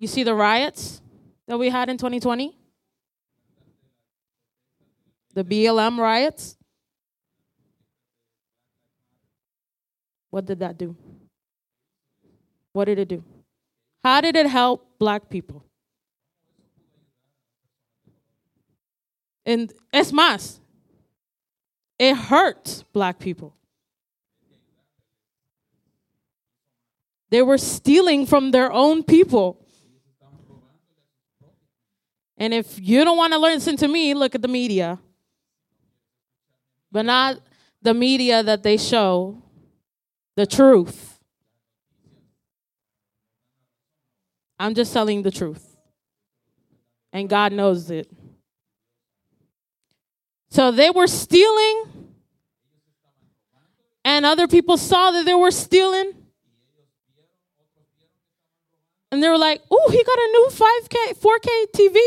You 0.00 0.08
see 0.08 0.24
the 0.24 0.34
riots 0.34 1.00
that 1.46 1.56
we 1.56 1.68
had 1.70 1.88
in 1.88 1.96
2020? 1.98 2.56
The 5.34 5.44
BLM 5.44 5.98
riots? 5.98 6.56
What 10.30 10.46
did 10.46 10.58
that 10.58 10.76
do? 10.76 10.96
What 12.78 12.84
did 12.84 13.00
it 13.00 13.08
do? 13.08 13.24
How 14.04 14.20
did 14.20 14.36
it 14.36 14.46
help 14.46 15.00
black 15.00 15.28
people? 15.28 15.64
And 19.44 19.72
es 19.92 20.12
más, 20.12 20.60
it 21.98 22.14
hurt 22.14 22.84
black 22.92 23.18
people. 23.18 23.52
They 27.30 27.42
were 27.42 27.58
stealing 27.58 28.26
from 28.26 28.52
their 28.52 28.70
own 28.70 29.02
people. 29.02 29.66
And 32.36 32.54
if 32.54 32.78
you 32.78 33.04
don't 33.04 33.16
want 33.16 33.32
to 33.32 33.40
listen 33.40 33.76
to 33.78 33.88
me, 33.88 34.14
look 34.14 34.36
at 34.36 34.42
the 34.42 34.46
media. 34.46 35.00
But 36.92 37.06
not 37.06 37.40
the 37.82 37.92
media 37.92 38.44
that 38.44 38.62
they 38.62 38.76
show 38.76 39.42
the 40.36 40.46
truth. 40.46 41.17
I'm 44.58 44.74
just 44.74 44.92
telling 44.92 45.22
the 45.22 45.30
truth. 45.30 45.76
And 47.12 47.28
God 47.28 47.52
knows 47.52 47.90
it. 47.90 48.10
So 50.50 50.72
they 50.72 50.90
were 50.90 51.06
stealing, 51.06 51.84
and 54.04 54.24
other 54.24 54.48
people 54.48 54.76
saw 54.76 55.10
that 55.10 55.26
they 55.26 55.34
were 55.34 55.50
stealing. 55.50 56.12
And 59.10 59.22
they 59.22 59.28
were 59.28 59.38
like, 59.38 59.62
oh, 59.70 59.88
he 59.90 60.02
got 60.04 60.18
a 60.18 60.28
new 60.32 60.48
5K, 60.50 61.18
4K 61.18 61.66
TV. 61.74 61.98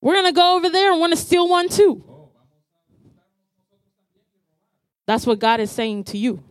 We're 0.00 0.14
going 0.14 0.26
to 0.26 0.32
go 0.32 0.56
over 0.56 0.68
there 0.68 0.92
and 0.92 1.00
want 1.00 1.12
to 1.12 1.16
steal 1.16 1.48
one 1.48 1.68
too. 1.68 2.04
That's 5.06 5.26
what 5.26 5.38
God 5.38 5.60
is 5.60 5.70
saying 5.70 6.04
to 6.04 6.18
you. 6.18 6.42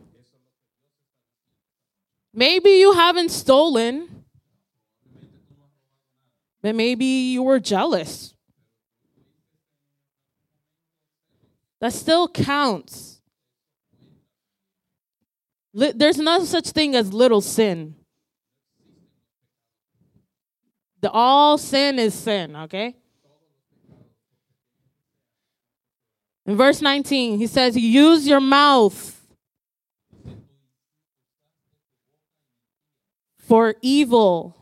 Maybe 2.37 2.71
you 2.71 2.91
haven't 2.91 3.29
stolen, 3.29 4.25
but 6.61 6.75
maybe 6.75 7.05
you 7.05 7.43
were 7.43 7.61
jealous. 7.61 8.33
That 11.79 11.93
still 11.93 12.27
counts. 12.27 13.21
There's 15.73 16.17
no 16.17 16.43
such 16.43 16.69
thing 16.71 16.95
as 16.95 17.13
little 17.13 17.39
sin. 17.39 17.95
The 20.99 21.11
all 21.11 21.57
sin 21.57 21.99
is 21.99 22.13
sin, 22.13 22.55
okay? 22.55 22.95
In 26.45 26.57
verse 26.57 26.81
19, 26.81 27.37
he 27.37 27.47
says, 27.47 27.77
Use 27.77 28.27
your 28.27 28.41
mouth 28.41 29.14
for 33.47 33.75
evil, 33.81 34.55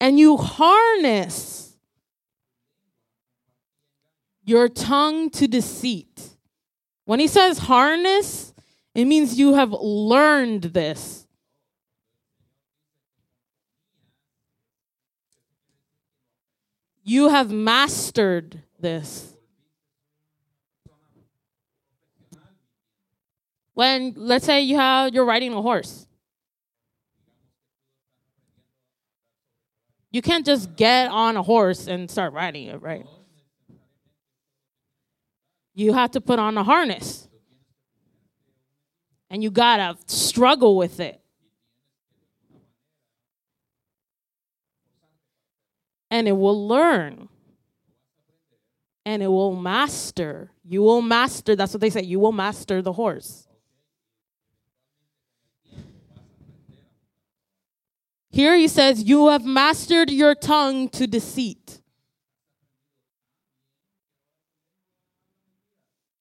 and 0.00 0.18
you 0.18 0.36
harness 0.36 1.76
your 4.44 4.68
tongue 4.68 5.30
to 5.30 5.48
deceit. 5.48 6.28
When 7.06 7.18
he 7.18 7.26
says 7.26 7.58
harness, 7.58 8.52
it 8.94 9.04
means 9.06 9.38
you 9.38 9.54
have 9.54 9.72
learned 9.72 10.62
this. 10.64 11.26
You 17.02 17.28
have 17.28 17.50
mastered 17.50 18.62
this. 18.78 19.34
When 23.74 24.14
let's 24.16 24.46
say 24.46 24.62
you 24.62 24.76
have 24.76 25.12
you're 25.12 25.24
riding 25.24 25.52
a 25.52 25.60
horse. 25.60 26.06
You 30.14 30.22
can't 30.22 30.46
just 30.46 30.76
get 30.76 31.10
on 31.10 31.36
a 31.36 31.42
horse 31.42 31.88
and 31.88 32.08
start 32.08 32.34
riding 32.34 32.68
it, 32.68 32.80
right? 32.80 33.04
You 35.74 35.92
have 35.92 36.12
to 36.12 36.20
put 36.20 36.38
on 36.38 36.56
a 36.56 36.62
harness. 36.62 37.28
And 39.28 39.42
you 39.42 39.50
got 39.50 39.78
to 39.78 39.96
struggle 40.14 40.76
with 40.76 41.00
it. 41.00 41.20
And 46.12 46.28
it 46.28 46.36
will 46.36 46.68
learn. 46.68 47.28
And 49.04 49.20
it 49.20 49.26
will 49.26 49.56
master. 49.56 50.52
You 50.64 50.82
will 50.82 51.02
master. 51.02 51.56
That's 51.56 51.74
what 51.74 51.80
they 51.80 51.90
say. 51.90 52.02
You 52.02 52.20
will 52.20 52.30
master 52.30 52.82
the 52.82 52.92
horse. 52.92 53.43
Here 58.34 58.56
he 58.56 58.66
says, 58.66 59.04
You 59.04 59.28
have 59.28 59.44
mastered 59.44 60.10
your 60.10 60.34
tongue 60.34 60.88
to 60.88 61.06
deceit. 61.06 61.80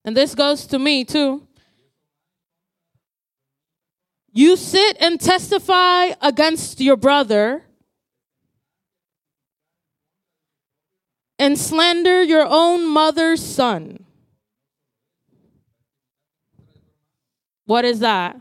And 0.06 0.16
this 0.16 0.36
goes 0.36 0.68
to 0.68 0.78
me 0.78 1.06
too. 1.06 1.48
You 4.32 4.56
sit 4.56 4.96
and 5.02 5.20
testify 5.20 6.12
against 6.22 6.80
your 6.80 6.98
brother 6.98 7.64
and 11.40 11.58
slander 11.58 12.22
your 12.22 12.46
own 12.48 12.86
mother's 12.86 13.44
son. 13.44 14.06
What 17.66 17.86
is 17.86 18.02
that? 18.02 18.40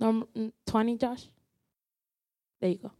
Number 0.00 0.26
20, 0.66 0.96
Josh? 0.96 1.26
There 2.60 2.70
you 2.70 2.78
go. 2.78 2.90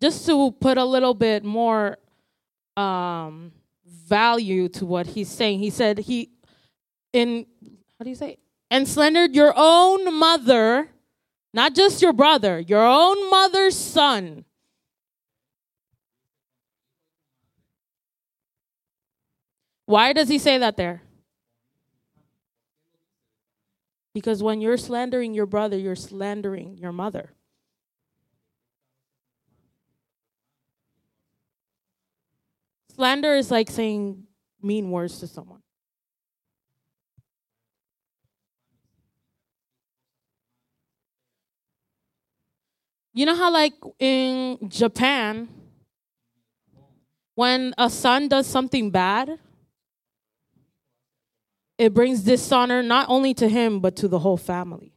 Just 0.00 0.26
to 0.26 0.50
put 0.50 0.76
a 0.76 0.84
little 0.84 1.14
bit 1.14 1.44
more 1.44 1.96
um, 2.76 3.52
value 3.86 4.68
to 4.70 4.84
what 4.84 5.06
he's 5.06 5.30
saying, 5.30 5.60
he 5.60 5.70
said 5.70 5.98
he, 5.98 6.30
in, 7.12 7.46
how 7.98 8.02
do 8.02 8.10
you 8.10 8.16
say? 8.16 8.38
And 8.70 8.86
slandered 8.86 9.34
your 9.34 9.54
own 9.56 10.12
mother, 10.12 10.90
not 11.54 11.74
just 11.74 12.02
your 12.02 12.12
brother, 12.12 12.58
your 12.58 12.84
own 12.84 13.30
mother's 13.30 13.76
son. 13.76 14.44
Why 19.86 20.12
does 20.12 20.28
he 20.28 20.38
say 20.38 20.58
that 20.58 20.76
there? 20.76 21.02
Because 24.14 24.42
when 24.42 24.60
you're 24.60 24.76
slandering 24.76 25.34
your 25.34 25.46
brother, 25.46 25.76
you're 25.76 25.96
slandering 25.96 26.78
your 26.78 26.92
mother. 26.92 27.34
Slander 32.94 33.34
is 33.34 33.50
like 33.50 33.70
saying 33.70 34.22
mean 34.62 34.90
words 34.90 35.18
to 35.18 35.26
someone. 35.26 35.60
You 43.12 43.26
know 43.26 43.34
how, 43.34 43.52
like 43.52 43.74
in 43.98 44.58
Japan, 44.68 45.48
when 47.34 47.74
a 47.78 47.90
son 47.90 48.28
does 48.28 48.46
something 48.46 48.90
bad, 48.90 49.38
it 51.78 51.92
brings 51.92 52.22
dishonor 52.22 52.82
not 52.82 53.06
only 53.08 53.34
to 53.34 53.48
him, 53.48 53.80
but 53.80 53.96
to 53.96 54.08
the 54.08 54.20
whole 54.20 54.36
family. 54.36 54.92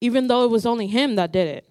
Even 0.00 0.26
though 0.26 0.44
it 0.44 0.50
was 0.50 0.66
only 0.66 0.86
him 0.86 1.16
that 1.16 1.32
did 1.32 1.48
it. 1.48 1.68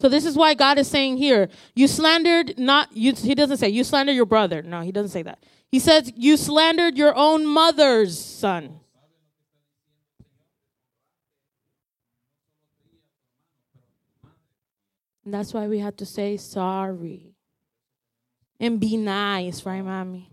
So 0.00 0.08
this 0.08 0.24
is 0.24 0.34
why 0.34 0.54
God 0.54 0.78
is 0.78 0.88
saying 0.88 1.18
here, 1.18 1.50
you 1.74 1.86
slandered 1.86 2.58
not 2.58 2.96
you 2.96 3.12
he 3.12 3.34
doesn't 3.34 3.58
say 3.58 3.68
you 3.68 3.84
slandered 3.84 4.16
your 4.16 4.26
brother. 4.26 4.62
No, 4.62 4.80
he 4.80 4.92
doesn't 4.92 5.10
say 5.10 5.22
that. 5.22 5.44
He 5.70 5.78
says 5.78 6.10
you 6.16 6.36
slandered 6.36 6.96
your 6.96 7.14
own 7.14 7.46
mother's 7.46 8.18
son. 8.18 8.80
And 15.24 15.34
that's 15.34 15.52
why 15.52 15.68
we 15.68 15.78
have 15.80 15.96
to 15.98 16.06
say 16.06 16.38
sorry. 16.38 17.29
And 18.60 18.78
be 18.78 18.98
nice, 18.98 19.64
right, 19.64 19.82
mommy? 19.82 20.30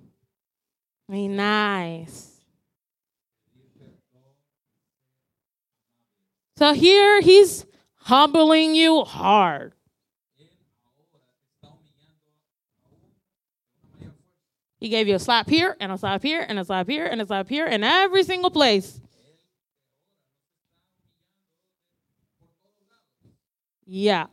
Be 1.10 1.30
nice. 1.30 2.42
So 6.58 6.74
here 6.74 7.22
he's 7.22 7.66
humbling 7.96 8.76
you 8.76 9.04
hard. 9.04 9.74
He 14.80 14.90
gave 14.90 15.08
you 15.08 15.16
a 15.16 15.20
slap 15.20 15.50
here 15.50 15.78
and 15.80 15.92
a 15.92 15.98
slap 15.98 16.22
here 16.22 16.46
and 16.48 16.60
a 16.60 16.66
slap 16.66 16.90
here 16.90 17.06
and 17.06 17.22
a 17.22 17.26
slap 17.26 17.48
here 17.48 17.66
in 17.66 17.84
every 17.84 18.24
single 18.24 18.52
place. 18.52 19.00
Yeah. 23.86 24.26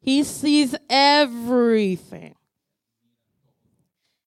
He 0.00 0.22
sees 0.22 0.76
everything. 0.88 2.36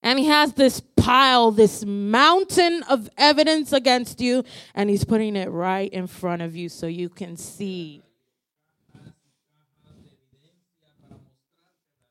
And 0.07 0.17
he 0.17 0.27
has 0.27 0.53
this 0.53 0.79
pile, 0.95 1.51
this 1.51 1.83
mountain 1.83 2.81
of 2.83 3.09
evidence 3.17 3.73
against 3.73 4.21
you, 4.21 4.45
and 4.73 4.89
he's 4.89 5.03
putting 5.03 5.35
it 5.35 5.49
right 5.49 5.91
in 5.91 6.07
front 6.07 6.41
of 6.41 6.55
you 6.55 6.69
so 6.69 6.87
you 6.87 7.09
can 7.09 7.35
see. 7.35 8.01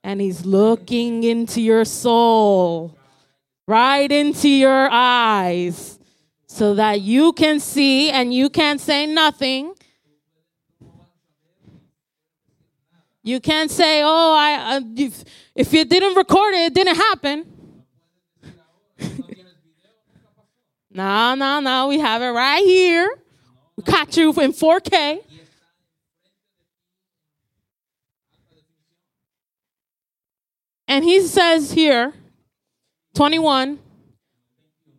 And 0.05 0.21
he's 0.21 0.45
looking 0.45 1.25
into 1.25 1.63
your 1.63 1.87
soul, 1.87 2.99
right 3.67 4.13
into 4.13 4.51
your 4.51 4.91
eyes, 4.91 5.99
so 6.47 6.75
that 6.75 7.01
you 7.01 7.33
can 7.33 7.61
see 7.61 8.11
and 8.11 8.35
you 8.35 8.51
can't 8.51 8.79
say 8.79 9.07
nothing. 9.07 9.73
You 13.23 13.41
can't 13.41 13.71
say, 13.71 14.03
"Oh, 14.05 14.35
I, 14.37 14.83
if, 14.99 15.25
if 15.55 15.73
you 15.73 15.87
didn't 15.87 16.15
record 16.15 16.53
it, 16.53 16.67
it 16.67 16.75
didn't 16.75 16.97
happen." 16.97 17.56
No, 20.97 21.35
no, 21.35 21.61
no. 21.61 21.89
We 21.89 21.99
have 21.99 22.23
it 22.23 22.31
right 22.31 22.65
here. 22.65 23.09
We 23.77 23.83
caught 23.83 24.17
you 24.17 24.31
in 24.31 24.53
4K. 24.53 25.21
And 30.89 31.05
he 31.05 31.21
says 31.21 31.73
here, 31.73 32.15
21, 33.15 33.79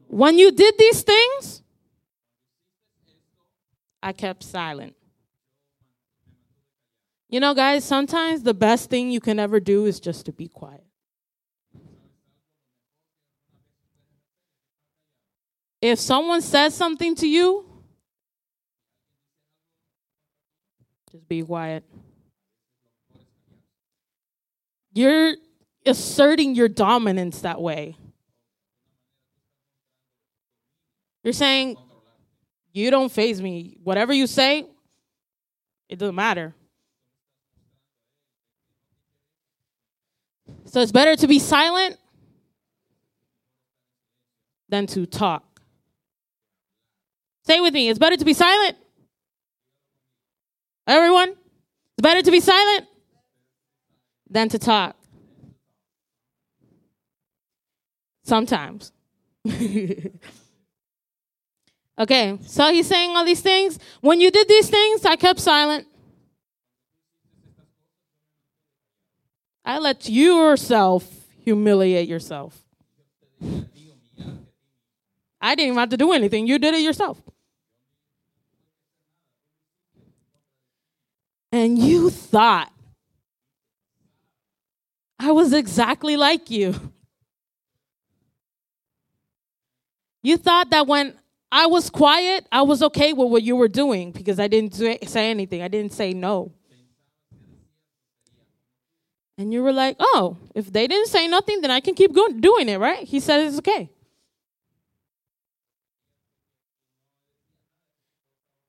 when 0.07 0.38
you 0.38 0.51
did 0.51 0.75
these 0.77 1.01
things, 1.01 1.63
I 4.03 4.13
kept 4.13 4.43
silent. 4.43 4.95
You 7.29 7.39
know, 7.39 7.53
guys, 7.53 7.83
sometimes 7.83 8.43
the 8.43 8.53
best 8.53 8.89
thing 8.89 9.10
you 9.12 9.19
can 9.19 9.39
ever 9.39 9.60
do 9.60 9.86
is 9.86 9.99
just 9.99 10.25
to 10.27 10.31
be 10.31 10.47
quiet. 10.47 10.87
If 15.81 15.99
someone 15.99 16.41
says 16.41 16.73
something 16.73 17.15
to 17.15 17.27
you, 17.27 17.65
just 21.11 21.27
be 21.27 21.43
quiet. 21.43 21.83
You're 24.93 25.35
asserting 25.85 26.55
your 26.55 26.67
dominance 26.67 27.41
that 27.41 27.61
way. 27.61 27.95
You're 31.23 31.33
saying, 31.33 31.77
You 32.73 32.89
don't 32.89 33.11
faze 33.11 33.41
me. 33.41 33.77
Whatever 33.83 34.13
you 34.13 34.27
say, 34.27 34.65
it 35.89 35.99
doesn't 35.99 36.15
matter. 36.15 36.55
So 40.65 40.81
it's 40.81 40.91
better 40.91 41.15
to 41.15 41.27
be 41.27 41.39
silent 41.39 41.97
than 44.69 44.87
to 44.87 45.05
talk. 45.05 45.46
Say 47.47 47.62
with 47.62 47.73
me, 47.73 47.88
it's 47.88 47.97
better 47.97 48.17
to 48.17 48.25
be 48.25 48.33
silent. 48.33 48.75
Everyone, 50.86 51.29
it's 51.29 52.01
better 52.01 52.21
to 52.21 52.29
be 52.29 52.41
silent 52.41 52.86
than 54.29 54.49
to 54.49 54.60
talk. 54.60 54.97
Sometimes. 58.23 58.91
okay, 61.97 62.38
so 62.45 62.73
he's 62.73 62.88
saying 62.88 63.15
all 63.15 63.23
these 63.23 63.39
things. 63.39 63.79
When 64.01 64.19
you 64.19 64.29
did 64.29 64.49
these 64.49 64.69
things, 64.69 65.05
I 65.05 65.15
kept 65.15 65.39
silent. 65.39 65.88
I 69.63 69.79
let 69.79 70.10
yourself 70.10 71.10
humiliate 71.45 72.10
yourself. 72.10 72.62
I 75.39 75.55
didn't 75.55 75.67
even 75.67 75.79
have 75.79 75.89
to 75.91 75.97
do 75.97 76.12
anything. 76.12 76.45
You 76.45 76.60
did 76.60 76.73
it 76.73 76.81
yourself. 76.81 77.21
And 81.51 81.77
you 81.77 82.10
thought 82.10 82.71
I 85.19 85.31
was 85.31 85.53
exactly 85.53 86.17
like 86.17 86.49
you. 86.49 86.91
You 90.21 90.38
thought 90.38 90.69
that 90.71 90.88
when 90.88 91.15
I 91.51 91.67
was 91.67 91.89
quiet, 91.89 92.45
I 92.51 92.62
was 92.63 92.83
okay 92.83 93.13
with 93.13 93.29
what 93.29 93.43
you 93.43 93.55
were 93.55 93.69
doing 93.69 94.12
because 94.12 94.39
I 94.39 94.47
didn't 94.47 94.73
say 94.73 95.29
anything. 95.29 95.62
I 95.62 95.69
didn't 95.69 95.93
say 95.93 96.13
no. 96.13 96.51
And 99.38 99.53
you 99.53 99.63
were 99.63 99.71
like, 99.71 99.95
oh, 99.99 100.38
if 100.55 100.71
they 100.71 100.88
didn't 100.88 101.07
say 101.07 101.27
nothing, 101.27 101.62
then 101.62 101.71
I 101.71 101.79
can 101.79 101.93
keep 101.93 102.13
going, 102.13 102.41
doing 102.41 102.67
it, 102.69 102.77
right? 102.79 103.07
He 103.07 103.19
said 103.19 103.41
it's 103.41 103.60
okay. 103.60 103.89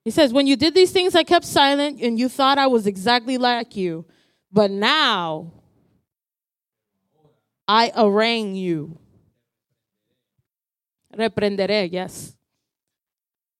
He 0.08 0.12
says, 0.12 0.32
When 0.32 0.46
you 0.46 0.56
did 0.56 0.74
these 0.74 0.90
things, 0.90 1.14
I 1.14 1.22
kept 1.22 1.44
silent 1.44 2.00
and 2.00 2.18
you 2.18 2.30
thought 2.30 2.56
I 2.56 2.66
was 2.66 2.86
exactly 2.86 3.36
like 3.36 3.76
you. 3.76 4.06
But 4.50 4.70
now 4.70 5.52
I 7.68 7.92
arraign 7.94 8.54
you. 8.54 8.98
Reprenderé, 11.14 11.92
yes. 11.92 12.34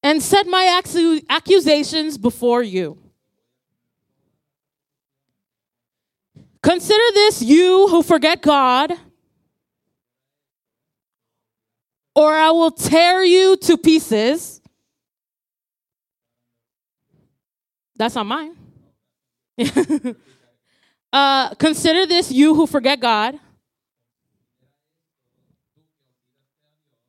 And 0.02 0.22
set 0.22 0.46
my 0.46 0.80
accusations 1.28 2.16
before 2.16 2.62
you. 2.62 2.96
Consider 6.62 7.12
this, 7.12 7.42
you 7.42 7.88
who 7.88 8.02
forget 8.02 8.40
God, 8.40 8.94
or 12.14 12.32
I 12.32 12.52
will 12.52 12.70
tear 12.70 13.22
you 13.22 13.54
to 13.58 13.76
pieces. 13.76 14.57
That's 17.98 18.14
not 18.14 18.26
mine. 18.26 18.56
uh, 21.12 21.54
consider 21.56 22.06
this, 22.06 22.30
you 22.30 22.54
who 22.54 22.66
forget 22.66 23.00
God, 23.00 23.38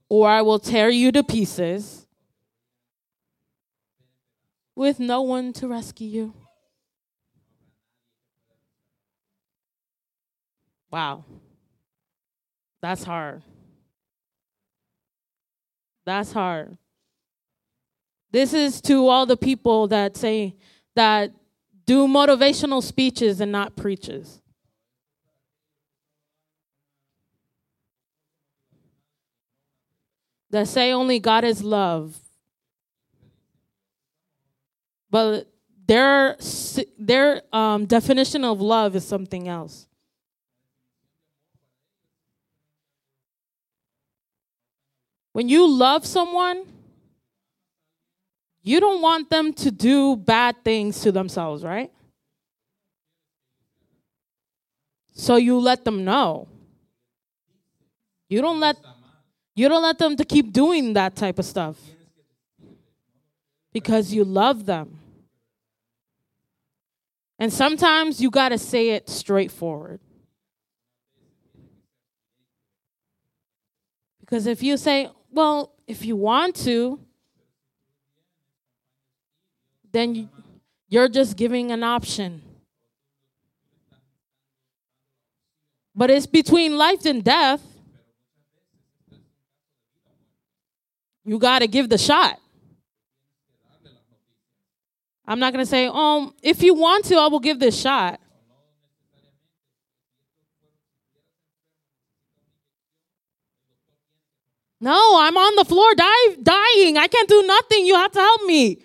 or 0.10 0.28
I 0.28 0.42
will 0.42 0.60
tear 0.60 0.90
you 0.90 1.12
to 1.12 1.24
pieces 1.24 2.08
with 4.76 5.00
no 5.00 5.22
one 5.22 5.54
to 5.54 5.68
rescue 5.68 6.08
you. 6.08 6.34
Wow. 10.92 11.24
That's 12.82 13.04
hard. 13.04 13.44
That's 16.06 16.32
hard. 16.32 16.78
This 18.32 18.54
is 18.54 18.82
to 18.82 19.08
all 19.08 19.26
the 19.26 19.38
people 19.38 19.88
that 19.90 20.16
say, 20.16 20.56
that 20.96 21.32
do 21.86 22.08
motivational 22.08 22.84
speeches 22.84 23.42
and 23.42 23.52
not 23.52 23.76
preaches. 23.76 24.42
That 30.52 30.68
say 30.68 30.92
only 30.92 31.20
God 31.20 31.44
is 31.44 31.64
love. 31.64 32.18
But 35.12 35.48
their, 35.88 36.38
their 36.98 37.42
um, 37.52 37.86
definition 37.86 38.44
of 38.44 38.62
love 38.62 38.96
is 38.96 39.06
something 39.06 39.48
else. 39.48 39.88
When 45.34 45.50
you 45.50 45.68
love 45.68 46.06
someone, 46.06 46.66
you 48.70 48.80
don't 48.80 49.02
want 49.02 49.32
them 49.32 49.52
to 49.52 49.72
do 49.72 50.16
bad 50.16 50.64
things 50.64 51.02
to 51.02 51.12
themselves, 51.12 51.64
right? 51.64 51.92
So 55.12 55.38
you 55.38 55.58
let 55.58 55.84
them 55.84 56.06
know. 56.06 56.48
You 58.30 58.42
don't 58.42 58.60
let 58.60 58.78
you 59.56 59.68
don't 59.70 59.82
let 59.82 59.98
them 59.98 60.16
to 60.18 60.24
keep 60.24 60.54
doing 60.54 60.94
that 60.94 61.16
type 61.16 61.40
of 61.40 61.46
stuff. 61.46 61.78
Because 63.74 64.14
you 64.14 64.24
love 64.24 64.68
them. 64.68 65.00
And 67.40 67.52
sometimes 67.52 68.22
you 68.22 68.30
got 68.30 68.50
to 68.50 68.60
say 68.60 68.92
it 68.92 69.10
straightforward. 69.10 70.00
Because 74.20 74.46
if 74.46 74.62
you 74.62 74.78
say, 74.78 75.10
well, 75.32 75.74
if 75.88 76.06
you 76.06 76.16
want 76.16 76.56
to, 76.58 77.00
then 79.92 80.30
you're 80.88 81.10
just 81.10 81.38
giving 81.38 81.72
an 81.72 81.84
option. 81.84 82.42
But 85.96 86.10
it's 86.10 86.26
between 86.26 86.78
life 86.78 87.06
and 87.06 87.24
death. 87.24 87.62
You 91.26 91.38
got 91.38 91.60
to 91.60 91.68
give 91.68 91.90
the 91.90 91.98
shot. 91.98 92.40
I'm 95.28 95.40
not 95.40 95.54
going 95.54 95.64
to 95.64 95.70
say, 95.70 95.88
um, 95.92 96.34
if 96.42 96.64
you 96.64 96.74
want 96.74 97.06
to, 97.06 97.16
I 97.16 97.28
will 97.28 97.40
give 97.40 97.60
this 97.60 97.80
shot. 97.80 98.20
No, 104.82 105.20
I'm 105.20 105.38
on 105.38 105.56
the 105.56 105.66
floor 105.66 105.94
die, 105.94 106.36
dying. 106.42 106.98
I 106.98 107.08
can't 107.08 107.28
do 107.28 107.44
nothing. 107.46 107.86
You 107.86 107.96
have 107.96 108.12
to 108.14 108.20
help 108.20 108.44
me. 108.44 108.80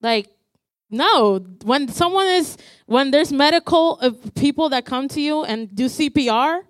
Like, 0.00 0.28
no, 0.90 1.38
when 1.64 1.88
someone 1.88 2.26
is, 2.26 2.56
when 2.86 3.10
there's 3.10 3.32
medical 3.32 3.98
uh, 4.00 4.10
people 4.34 4.68
that 4.70 4.84
come 4.84 5.08
to 5.08 5.20
you 5.20 5.44
and 5.44 5.74
do 5.74 5.86
CPR, 5.86 6.62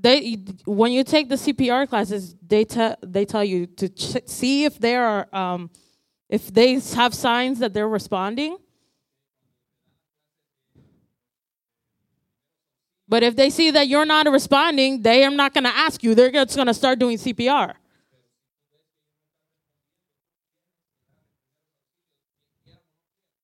they 0.00 0.38
when 0.64 0.92
you 0.92 1.04
take 1.04 1.28
the 1.28 1.34
CPR 1.34 1.88
classes, 1.88 2.34
they 2.46 2.64
tell 2.64 2.96
they 3.02 3.24
tell 3.24 3.44
you 3.44 3.66
to 3.66 3.88
ch- 3.88 4.26
see 4.26 4.64
if 4.64 4.78
they 4.78 4.96
are 4.96 5.28
um, 5.34 5.70
if 6.28 6.52
they 6.52 6.78
have 6.94 7.12
signs 7.12 7.58
that 7.58 7.74
they're 7.74 7.88
responding. 7.88 8.56
But 13.10 13.24
if 13.24 13.34
they 13.34 13.50
see 13.50 13.72
that 13.72 13.88
you're 13.88 14.06
not 14.06 14.30
responding, 14.30 15.02
they 15.02 15.24
are 15.24 15.32
not 15.32 15.52
going 15.52 15.64
to 15.64 15.76
ask 15.76 16.04
you. 16.04 16.14
They're 16.14 16.30
just 16.30 16.54
going 16.54 16.68
to 16.68 16.74
start 16.74 17.00
doing 17.00 17.18
CPR. 17.18 17.74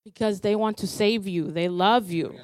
Because 0.05 0.39
they 0.39 0.55
want 0.55 0.77
to 0.77 0.87
save 0.87 1.27
you, 1.27 1.51
they 1.51 1.67
love 1.67 2.09
you. 2.09 2.39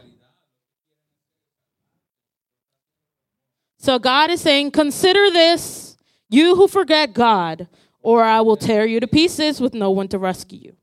So 3.80 4.00
God 4.00 4.30
is 4.30 4.42
saying, 4.42 4.72
Consider 4.72 5.32
this, 5.32 5.98
you 6.30 6.58
who 6.58 6.68
forget 6.68 7.14
God, 7.14 7.70
or 8.02 8.22
I 8.22 8.42
will 8.42 8.58
tear 8.58 8.86
you 8.86 9.00
to 9.00 9.08
pieces 9.08 9.62
with 9.62 9.74
no 9.74 9.92
one 9.92 10.10
to 10.10 10.18
rescue 10.18 10.60
you. 10.60 10.83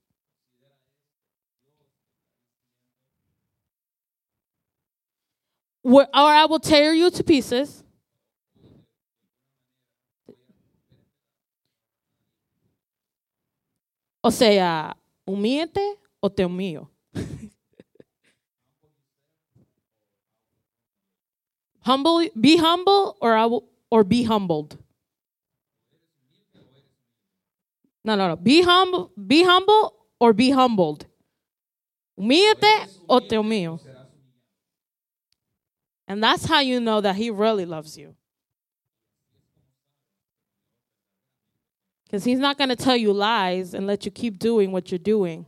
Or 5.83 6.07
I 6.14 6.47
will 6.47 6.61
tear 6.61 6.93
you 6.93 7.11
to 7.11 7.24
pieces. 7.24 7.83
O 14.22 14.31
sea, 14.31 14.95
humíete 15.26 15.97
o 16.20 16.28
te 16.28 16.45
humillo. 16.45 16.91
humble, 21.81 22.28
be 22.39 22.59
humble, 22.59 23.16
or 23.20 23.35
I 23.35 23.47
will, 23.47 23.64
or 23.91 24.05
be 24.05 24.24
humbled. 24.24 24.76
No, 28.05 28.14
no, 28.14 28.28
no. 28.28 28.37
Be 28.37 28.62
humble, 28.62 29.11
be 29.16 29.43
humble, 29.43 29.95
or 30.18 30.35
be 30.35 30.51
humbled. 30.51 31.07
Humíate 32.18 32.89
o 33.09 33.20
te 33.20 33.37
humillo. 33.37 33.81
And 36.11 36.20
that's 36.20 36.46
how 36.46 36.58
you 36.58 36.80
know 36.80 37.00
that 37.00 37.14
he 37.14 37.30
really 37.30 37.64
loves 37.64 37.96
you. 37.96 38.16
Because 42.04 42.24
he's 42.24 42.40
not 42.40 42.58
going 42.58 42.70
to 42.70 42.74
tell 42.74 42.96
you 42.96 43.12
lies 43.12 43.74
and 43.74 43.86
let 43.86 44.04
you 44.04 44.11
keep 44.11 44.40
doing 44.40 44.72
what 44.72 44.90
you're 44.90 44.98
doing. 44.98 45.46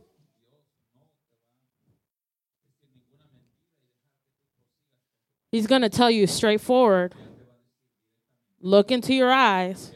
He's 5.51 5.67
going 5.67 5.81
to 5.81 5.89
tell 5.89 6.09
you 6.09 6.27
straightforward. 6.27 7.13
Look 8.61 8.89
into 8.89 9.13
your 9.13 9.33
eyes. 9.33 9.91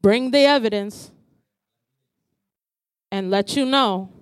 Bring 0.00 0.30
the 0.30 0.46
evidence 0.46 1.10
and 3.12 3.30
let 3.30 3.56
you 3.56 3.66
know. 3.66 4.17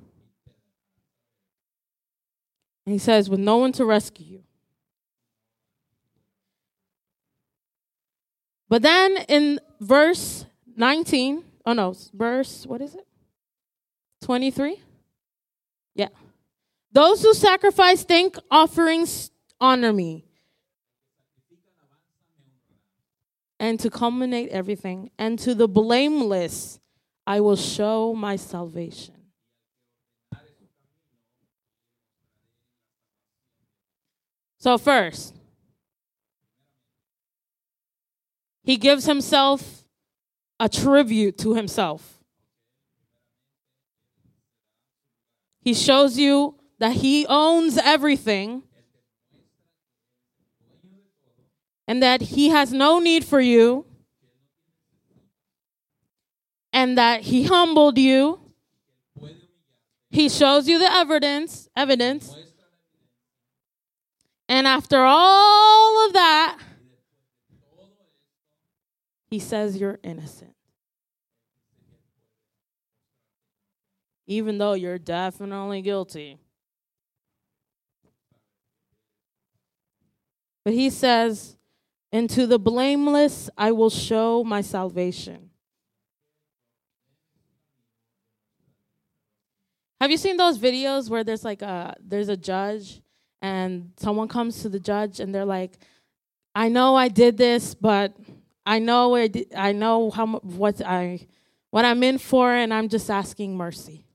And 2.87 2.93
he 2.93 2.99
says, 2.99 3.29
with 3.29 3.41
no 3.41 3.57
one 3.57 3.73
to 3.73 3.85
rescue 3.85 4.25
you. 4.25 4.43
But 8.69 8.83
then 8.83 9.17
in 9.29 9.61
verse 9.81 10.47
19, 10.77 11.45
oh 11.67 11.73
no, 11.73 11.95
verse, 12.15 12.65
what 12.65 12.81
is 12.81 12.95
it? 12.95 13.07
23? 14.23 14.81
Yeah. 15.95 16.09
Those 16.93 17.23
who 17.23 17.35
sacrifice 17.35 18.05
thank 18.05 18.37
offerings 18.51 19.31
honor 19.61 19.93
me. 19.93 20.25
And 23.59 23.81
to 23.81 23.91
culminate 23.91 24.51
everything, 24.51 25.11
and 25.19 25.39
to 25.39 25.55
the 25.55 25.67
blameless, 25.67 26.79
I 27.27 27.41
will 27.41 27.57
show 27.57 28.15
my 28.15 28.37
salvation. 28.37 29.16
So, 34.59 34.79
first, 34.79 35.35
he 38.63 38.77
gives 38.77 39.05
himself 39.07 39.85
a 40.59 40.69
tribute 40.69 41.39
to 41.39 41.55
himself. 41.55 42.19
He 45.61 45.75
shows 45.75 46.19
you 46.19 46.57
that 46.79 46.93
he 46.93 47.27
owns 47.29 47.79
everything 47.79 48.63
and 51.89 52.03
that 52.03 52.21
he 52.21 52.49
has 52.49 52.73
no 52.73 52.99
need 52.99 53.25
for 53.25 53.41
you 53.41 53.85
and 56.73 56.99
that 56.99 57.23
he 57.23 57.45
humbled 57.45 57.99
you. 57.99 58.41
He 60.11 60.29
shows 60.29 60.69
you 60.69 60.79
the 60.79 60.93
evidence, 60.93 61.69
evidence. 61.77 62.35
And 64.49 64.67
after 64.67 65.03
all 65.05 66.07
of 66.07 66.13
that, 66.13 66.59
he 69.29 69.39
says 69.39 69.77
you're 69.77 69.99
innocent. 70.03 70.55
Even 74.27 74.59
though 74.59 74.75
you're 74.75 74.99
definitely 74.99 75.83
guilty. 75.83 76.39
But 80.65 80.75
he 80.75 80.91
says, 80.91 81.57
And 82.13 82.29
to 82.31 82.47
the 82.47 82.59
blameless 82.59 83.51
I 83.57 83.73
will 83.73 83.91
show 83.91 84.43
my 84.45 84.63
salvation. 84.63 85.51
Have 90.01 90.11
you 90.11 90.17
seen 90.17 90.37
those 90.37 90.59
videos 90.59 91.09
where 91.09 91.25
there's 91.25 91.45
like 91.45 91.63
a 91.63 91.97
there's 92.01 92.29
a 92.29 92.37
judge 92.37 93.01
and 93.43 93.93
someone 93.97 94.29
comes 94.29 94.63
to 94.63 94.69
the 94.69 94.81
judge 94.81 95.21
and 95.21 95.35
they're 95.35 95.45
like, 95.45 95.79
I 96.55 96.69
know 96.69 96.97
I 96.97 97.09
did 97.09 97.37
this, 97.37 97.75
but 97.75 98.17
I 98.65 98.79
know 98.79 99.15
I, 99.15 99.27
did, 99.29 99.55
I 99.55 99.73
know 99.73 100.11
how 100.11 100.27
what 100.27 100.81
I 100.85 101.27
what 101.71 101.85
I'm 101.85 102.03
in 102.03 102.17
for, 102.19 102.51
and 102.51 102.73
I'm 102.73 102.89
just 102.89 103.11
asking 103.11 103.57
mercy. 103.57 104.07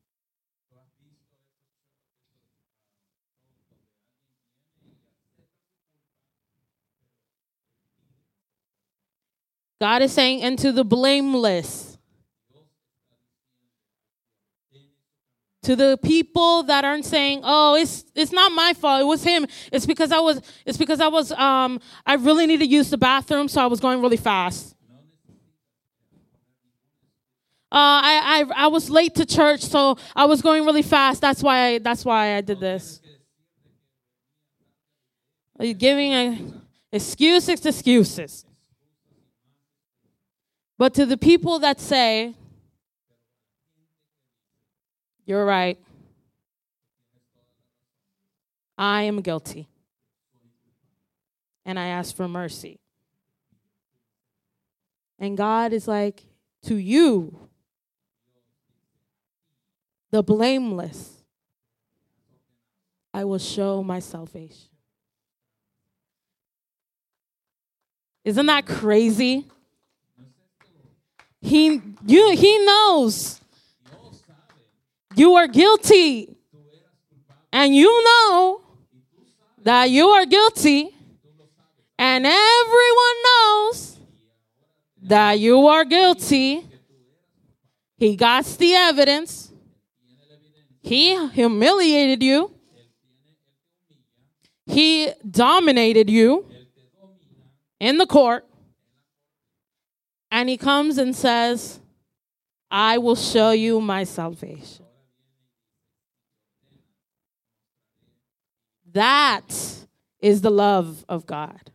God 9.79 10.01
is 10.01 10.11
saying, 10.11 10.39
into 10.39 10.71
the 10.71 10.83
blameless. 10.83 11.90
To 15.63 15.75
the 15.75 15.99
people 16.01 16.63
that 16.63 16.83
aren't 16.83 17.05
saying 17.05 17.41
oh 17.43 17.75
it's 17.75 18.05
it's 18.15 18.31
not 18.31 18.51
my 18.51 18.73
fault 18.73 19.01
it 19.01 19.05
was 19.05 19.23
him 19.23 19.45
it's 19.71 19.85
because 19.85 20.11
i 20.11 20.19
was 20.19 20.41
it's 20.65 20.77
because 20.77 20.99
i 20.99 21.07
was 21.07 21.31
um 21.33 21.79
i 22.05 22.15
really 22.15 22.47
need 22.47 22.59
to 22.59 22.65
use 22.65 22.89
the 22.89 22.97
bathroom 22.97 23.47
so 23.47 23.61
i 23.61 23.67
was 23.67 23.79
going 23.79 24.01
really 24.01 24.17
fast 24.17 24.75
uh, 27.73 28.03
I, 28.03 28.45
I 28.51 28.65
I 28.65 28.67
was 28.67 28.89
late 28.89 29.15
to 29.15 29.25
church, 29.25 29.61
so 29.61 29.97
I 30.13 30.25
was 30.25 30.41
going 30.41 30.65
really 30.65 30.81
fast. 30.81 31.21
That's 31.21 31.41
why 31.41 31.67
I, 31.67 31.77
that's 31.77 32.03
why 32.03 32.35
I 32.35 32.41
did 32.41 32.59
this. 32.59 32.99
Are 35.57 35.63
you 35.63 35.73
giving 35.73 36.11
a, 36.11 36.37
excuses, 36.91 37.65
excuses? 37.65 38.45
But 40.77 40.93
to 40.95 41.05
the 41.05 41.15
people 41.15 41.59
that 41.59 41.79
say, 41.79 42.35
you're 45.31 45.45
right. 45.45 45.79
I 48.77 49.03
am 49.03 49.21
guilty. 49.21 49.69
And 51.65 51.79
I 51.79 51.85
ask 51.85 52.13
for 52.13 52.27
mercy. 52.27 52.81
And 55.17 55.37
God 55.37 55.71
is 55.71 55.87
like, 55.87 56.25
to 56.63 56.75
you, 56.75 57.47
the 60.09 60.21
blameless, 60.21 61.23
I 63.13 63.23
will 63.23 63.39
show 63.39 63.81
my 63.81 63.99
salvation. 63.99 64.67
Isn't 68.25 68.47
that 68.47 68.65
crazy? 68.65 69.45
He 71.39 71.81
you 72.05 72.35
he 72.35 72.65
knows 72.65 73.39
you 75.21 75.35
are 75.35 75.47
guilty. 75.47 76.35
And 77.53 77.75
you 77.75 77.91
know 78.03 78.61
that 79.61 79.89
you 79.91 80.07
are 80.07 80.25
guilty. 80.25 80.89
And 81.99 82.25
everyone 82.25 83.17
knows 83.27 83.99
that 85.03 85.39
you 85.39 85.67
are 85.67 85.85
guilty. 85.85 86.65
He 87.97 88.15
got 88.15 88.45
the 88.45 88.73
evidence. 88.73 89.51
He 90.81 91.03
humiliated 91.27 92.23
you. 92.23 92.51
He 94.65 95.11
dominated 95.29 96.09
you 96.09 96.47
in 97.79 97.99
the 97.99 98.07
court. 98.07 98.47
And 100.31 100.49
he 100.49 100.57
comes 100.57 100.97
and 100.97 101.15
says, 101.15 101.79
I 102.71 102.97
will 102.97 103.17
show 103.17 103.51
you 103.51 103.81
my 103.81 104.05
salvation. 104.05 104.80
That 108.93 109.85
is 110.19 110.41
the 110.41 110.49
love 110.49 111.05
of 111.07 111.25
God. 111.25 111.71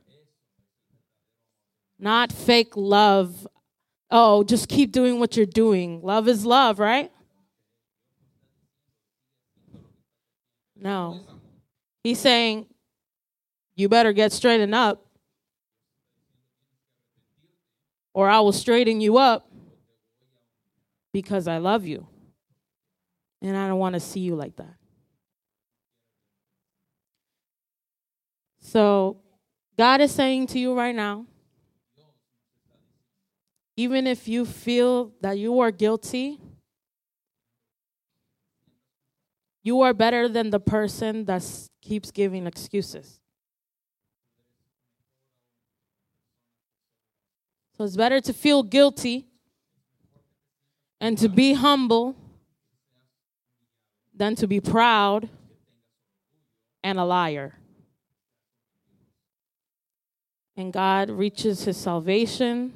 Not 1.98 2.30
fake 2.32 2.76
love. 2.76 3.46
Oh, 4.10 4.44
just 4.44 4.68
keep 4.68 4.92
doing 4.92 5.18
what 5.18 5.36
you're 5.36 5.46
doing. 5.46 6.02
Love 6.02 6.28
is 6.28 6.44
love, 6.44 6.78
right? 6.78 7.10
No. 10.76 11.20
He's 12.04 12.20
saying, 12.20 12.66
you 13.74 13.88
better 13.88 14.12
get 14.12 14.32
straightened 14.32 14.74
up, 14.74 15.04
or 18.14 18.28
I 18.28 18.40
will 18.40 18.52
straighten 18.52 19.00
you 19.00 19.18
up 19.18 19.50
because 21.12 21.48
I 21.48 21.58
love 21.58 21.84
you. 21.86 22.06
And 23.42 23.56
I 23.56 23.68
don't 23.68 23.78
want 23.78 23.94
to 23.94 24.00
see 24.00 24.20
you 24.20 24.34
like 24.34 24.56
that. 24.56 24.74
So, 28.66 29.18
God 29.78 30.00
is 30.00 30.10
saying 30.10 30.48
to 30.48 30.58
you 30.58 30.74
right 30.74 30.94
now, 30.94 31.24
even 33.76 34.08
if 34.08 34.26
you 34.26 34.44
feel 34.44 35.12
that 35.20 35.38
you 35.38 35.60
are 35.60 35.70
guilty, 35.70 36.40
you 39.62 39.82
are 39.82 39.94
better 39.94 40.28
than 40.28 40.50
the 40.50 40.58
person 40.58 41.26
that 41.26 41.44
keeps 41.80 42.10
giving 42.10 42.44
excuses. 42.48 43.20
So 47.78 47.84
it's 47.84 47.96
better 47.96 48.20
to 48.20 48.32
feel 48.32 48.64
guilty 48.64 49.26
and 51.00 51.16
to 51.18 51.28
be 51.28 51.52
humble 51.52 52.16
than 54.12 54.34
to 54.34 54.48
be 54.48 54.58
proud 54.58 55.28
and 56.82 56.98
a 56.98 57.04
liar. 57.04 57.54
And 60.56 60.72
God 60.72 61.10
reaches 61.10 61.64
his 61.64 61.76
salvation, 61.76 62.72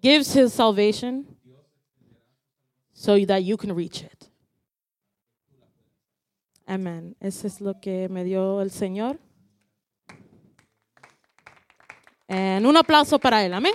gives 0.00 0.32
his 0.32 0.52
salvation 0.52 1.26
so 2.92 3.24
that 3.24 3.44
you 3.44 3.56
can 3.56 3.72
reach 3.72 4.02
it. 4.02 4.28
Amén. 6.66 7.14
Eso 7.20 7.46
es 7.46 7.60
lo 7.60 7.74
que 7.80 8.08
me 8.08 8.24
dio 8.24 8.60
el 8.60 8.70
Señor. 8.70 9.18
En 12.28 12.64
un 12.64 12.76
aplauso 12.76 13.18
para 13.18 13.44
él. 13.44 13.52
Amén. 13.52 13.74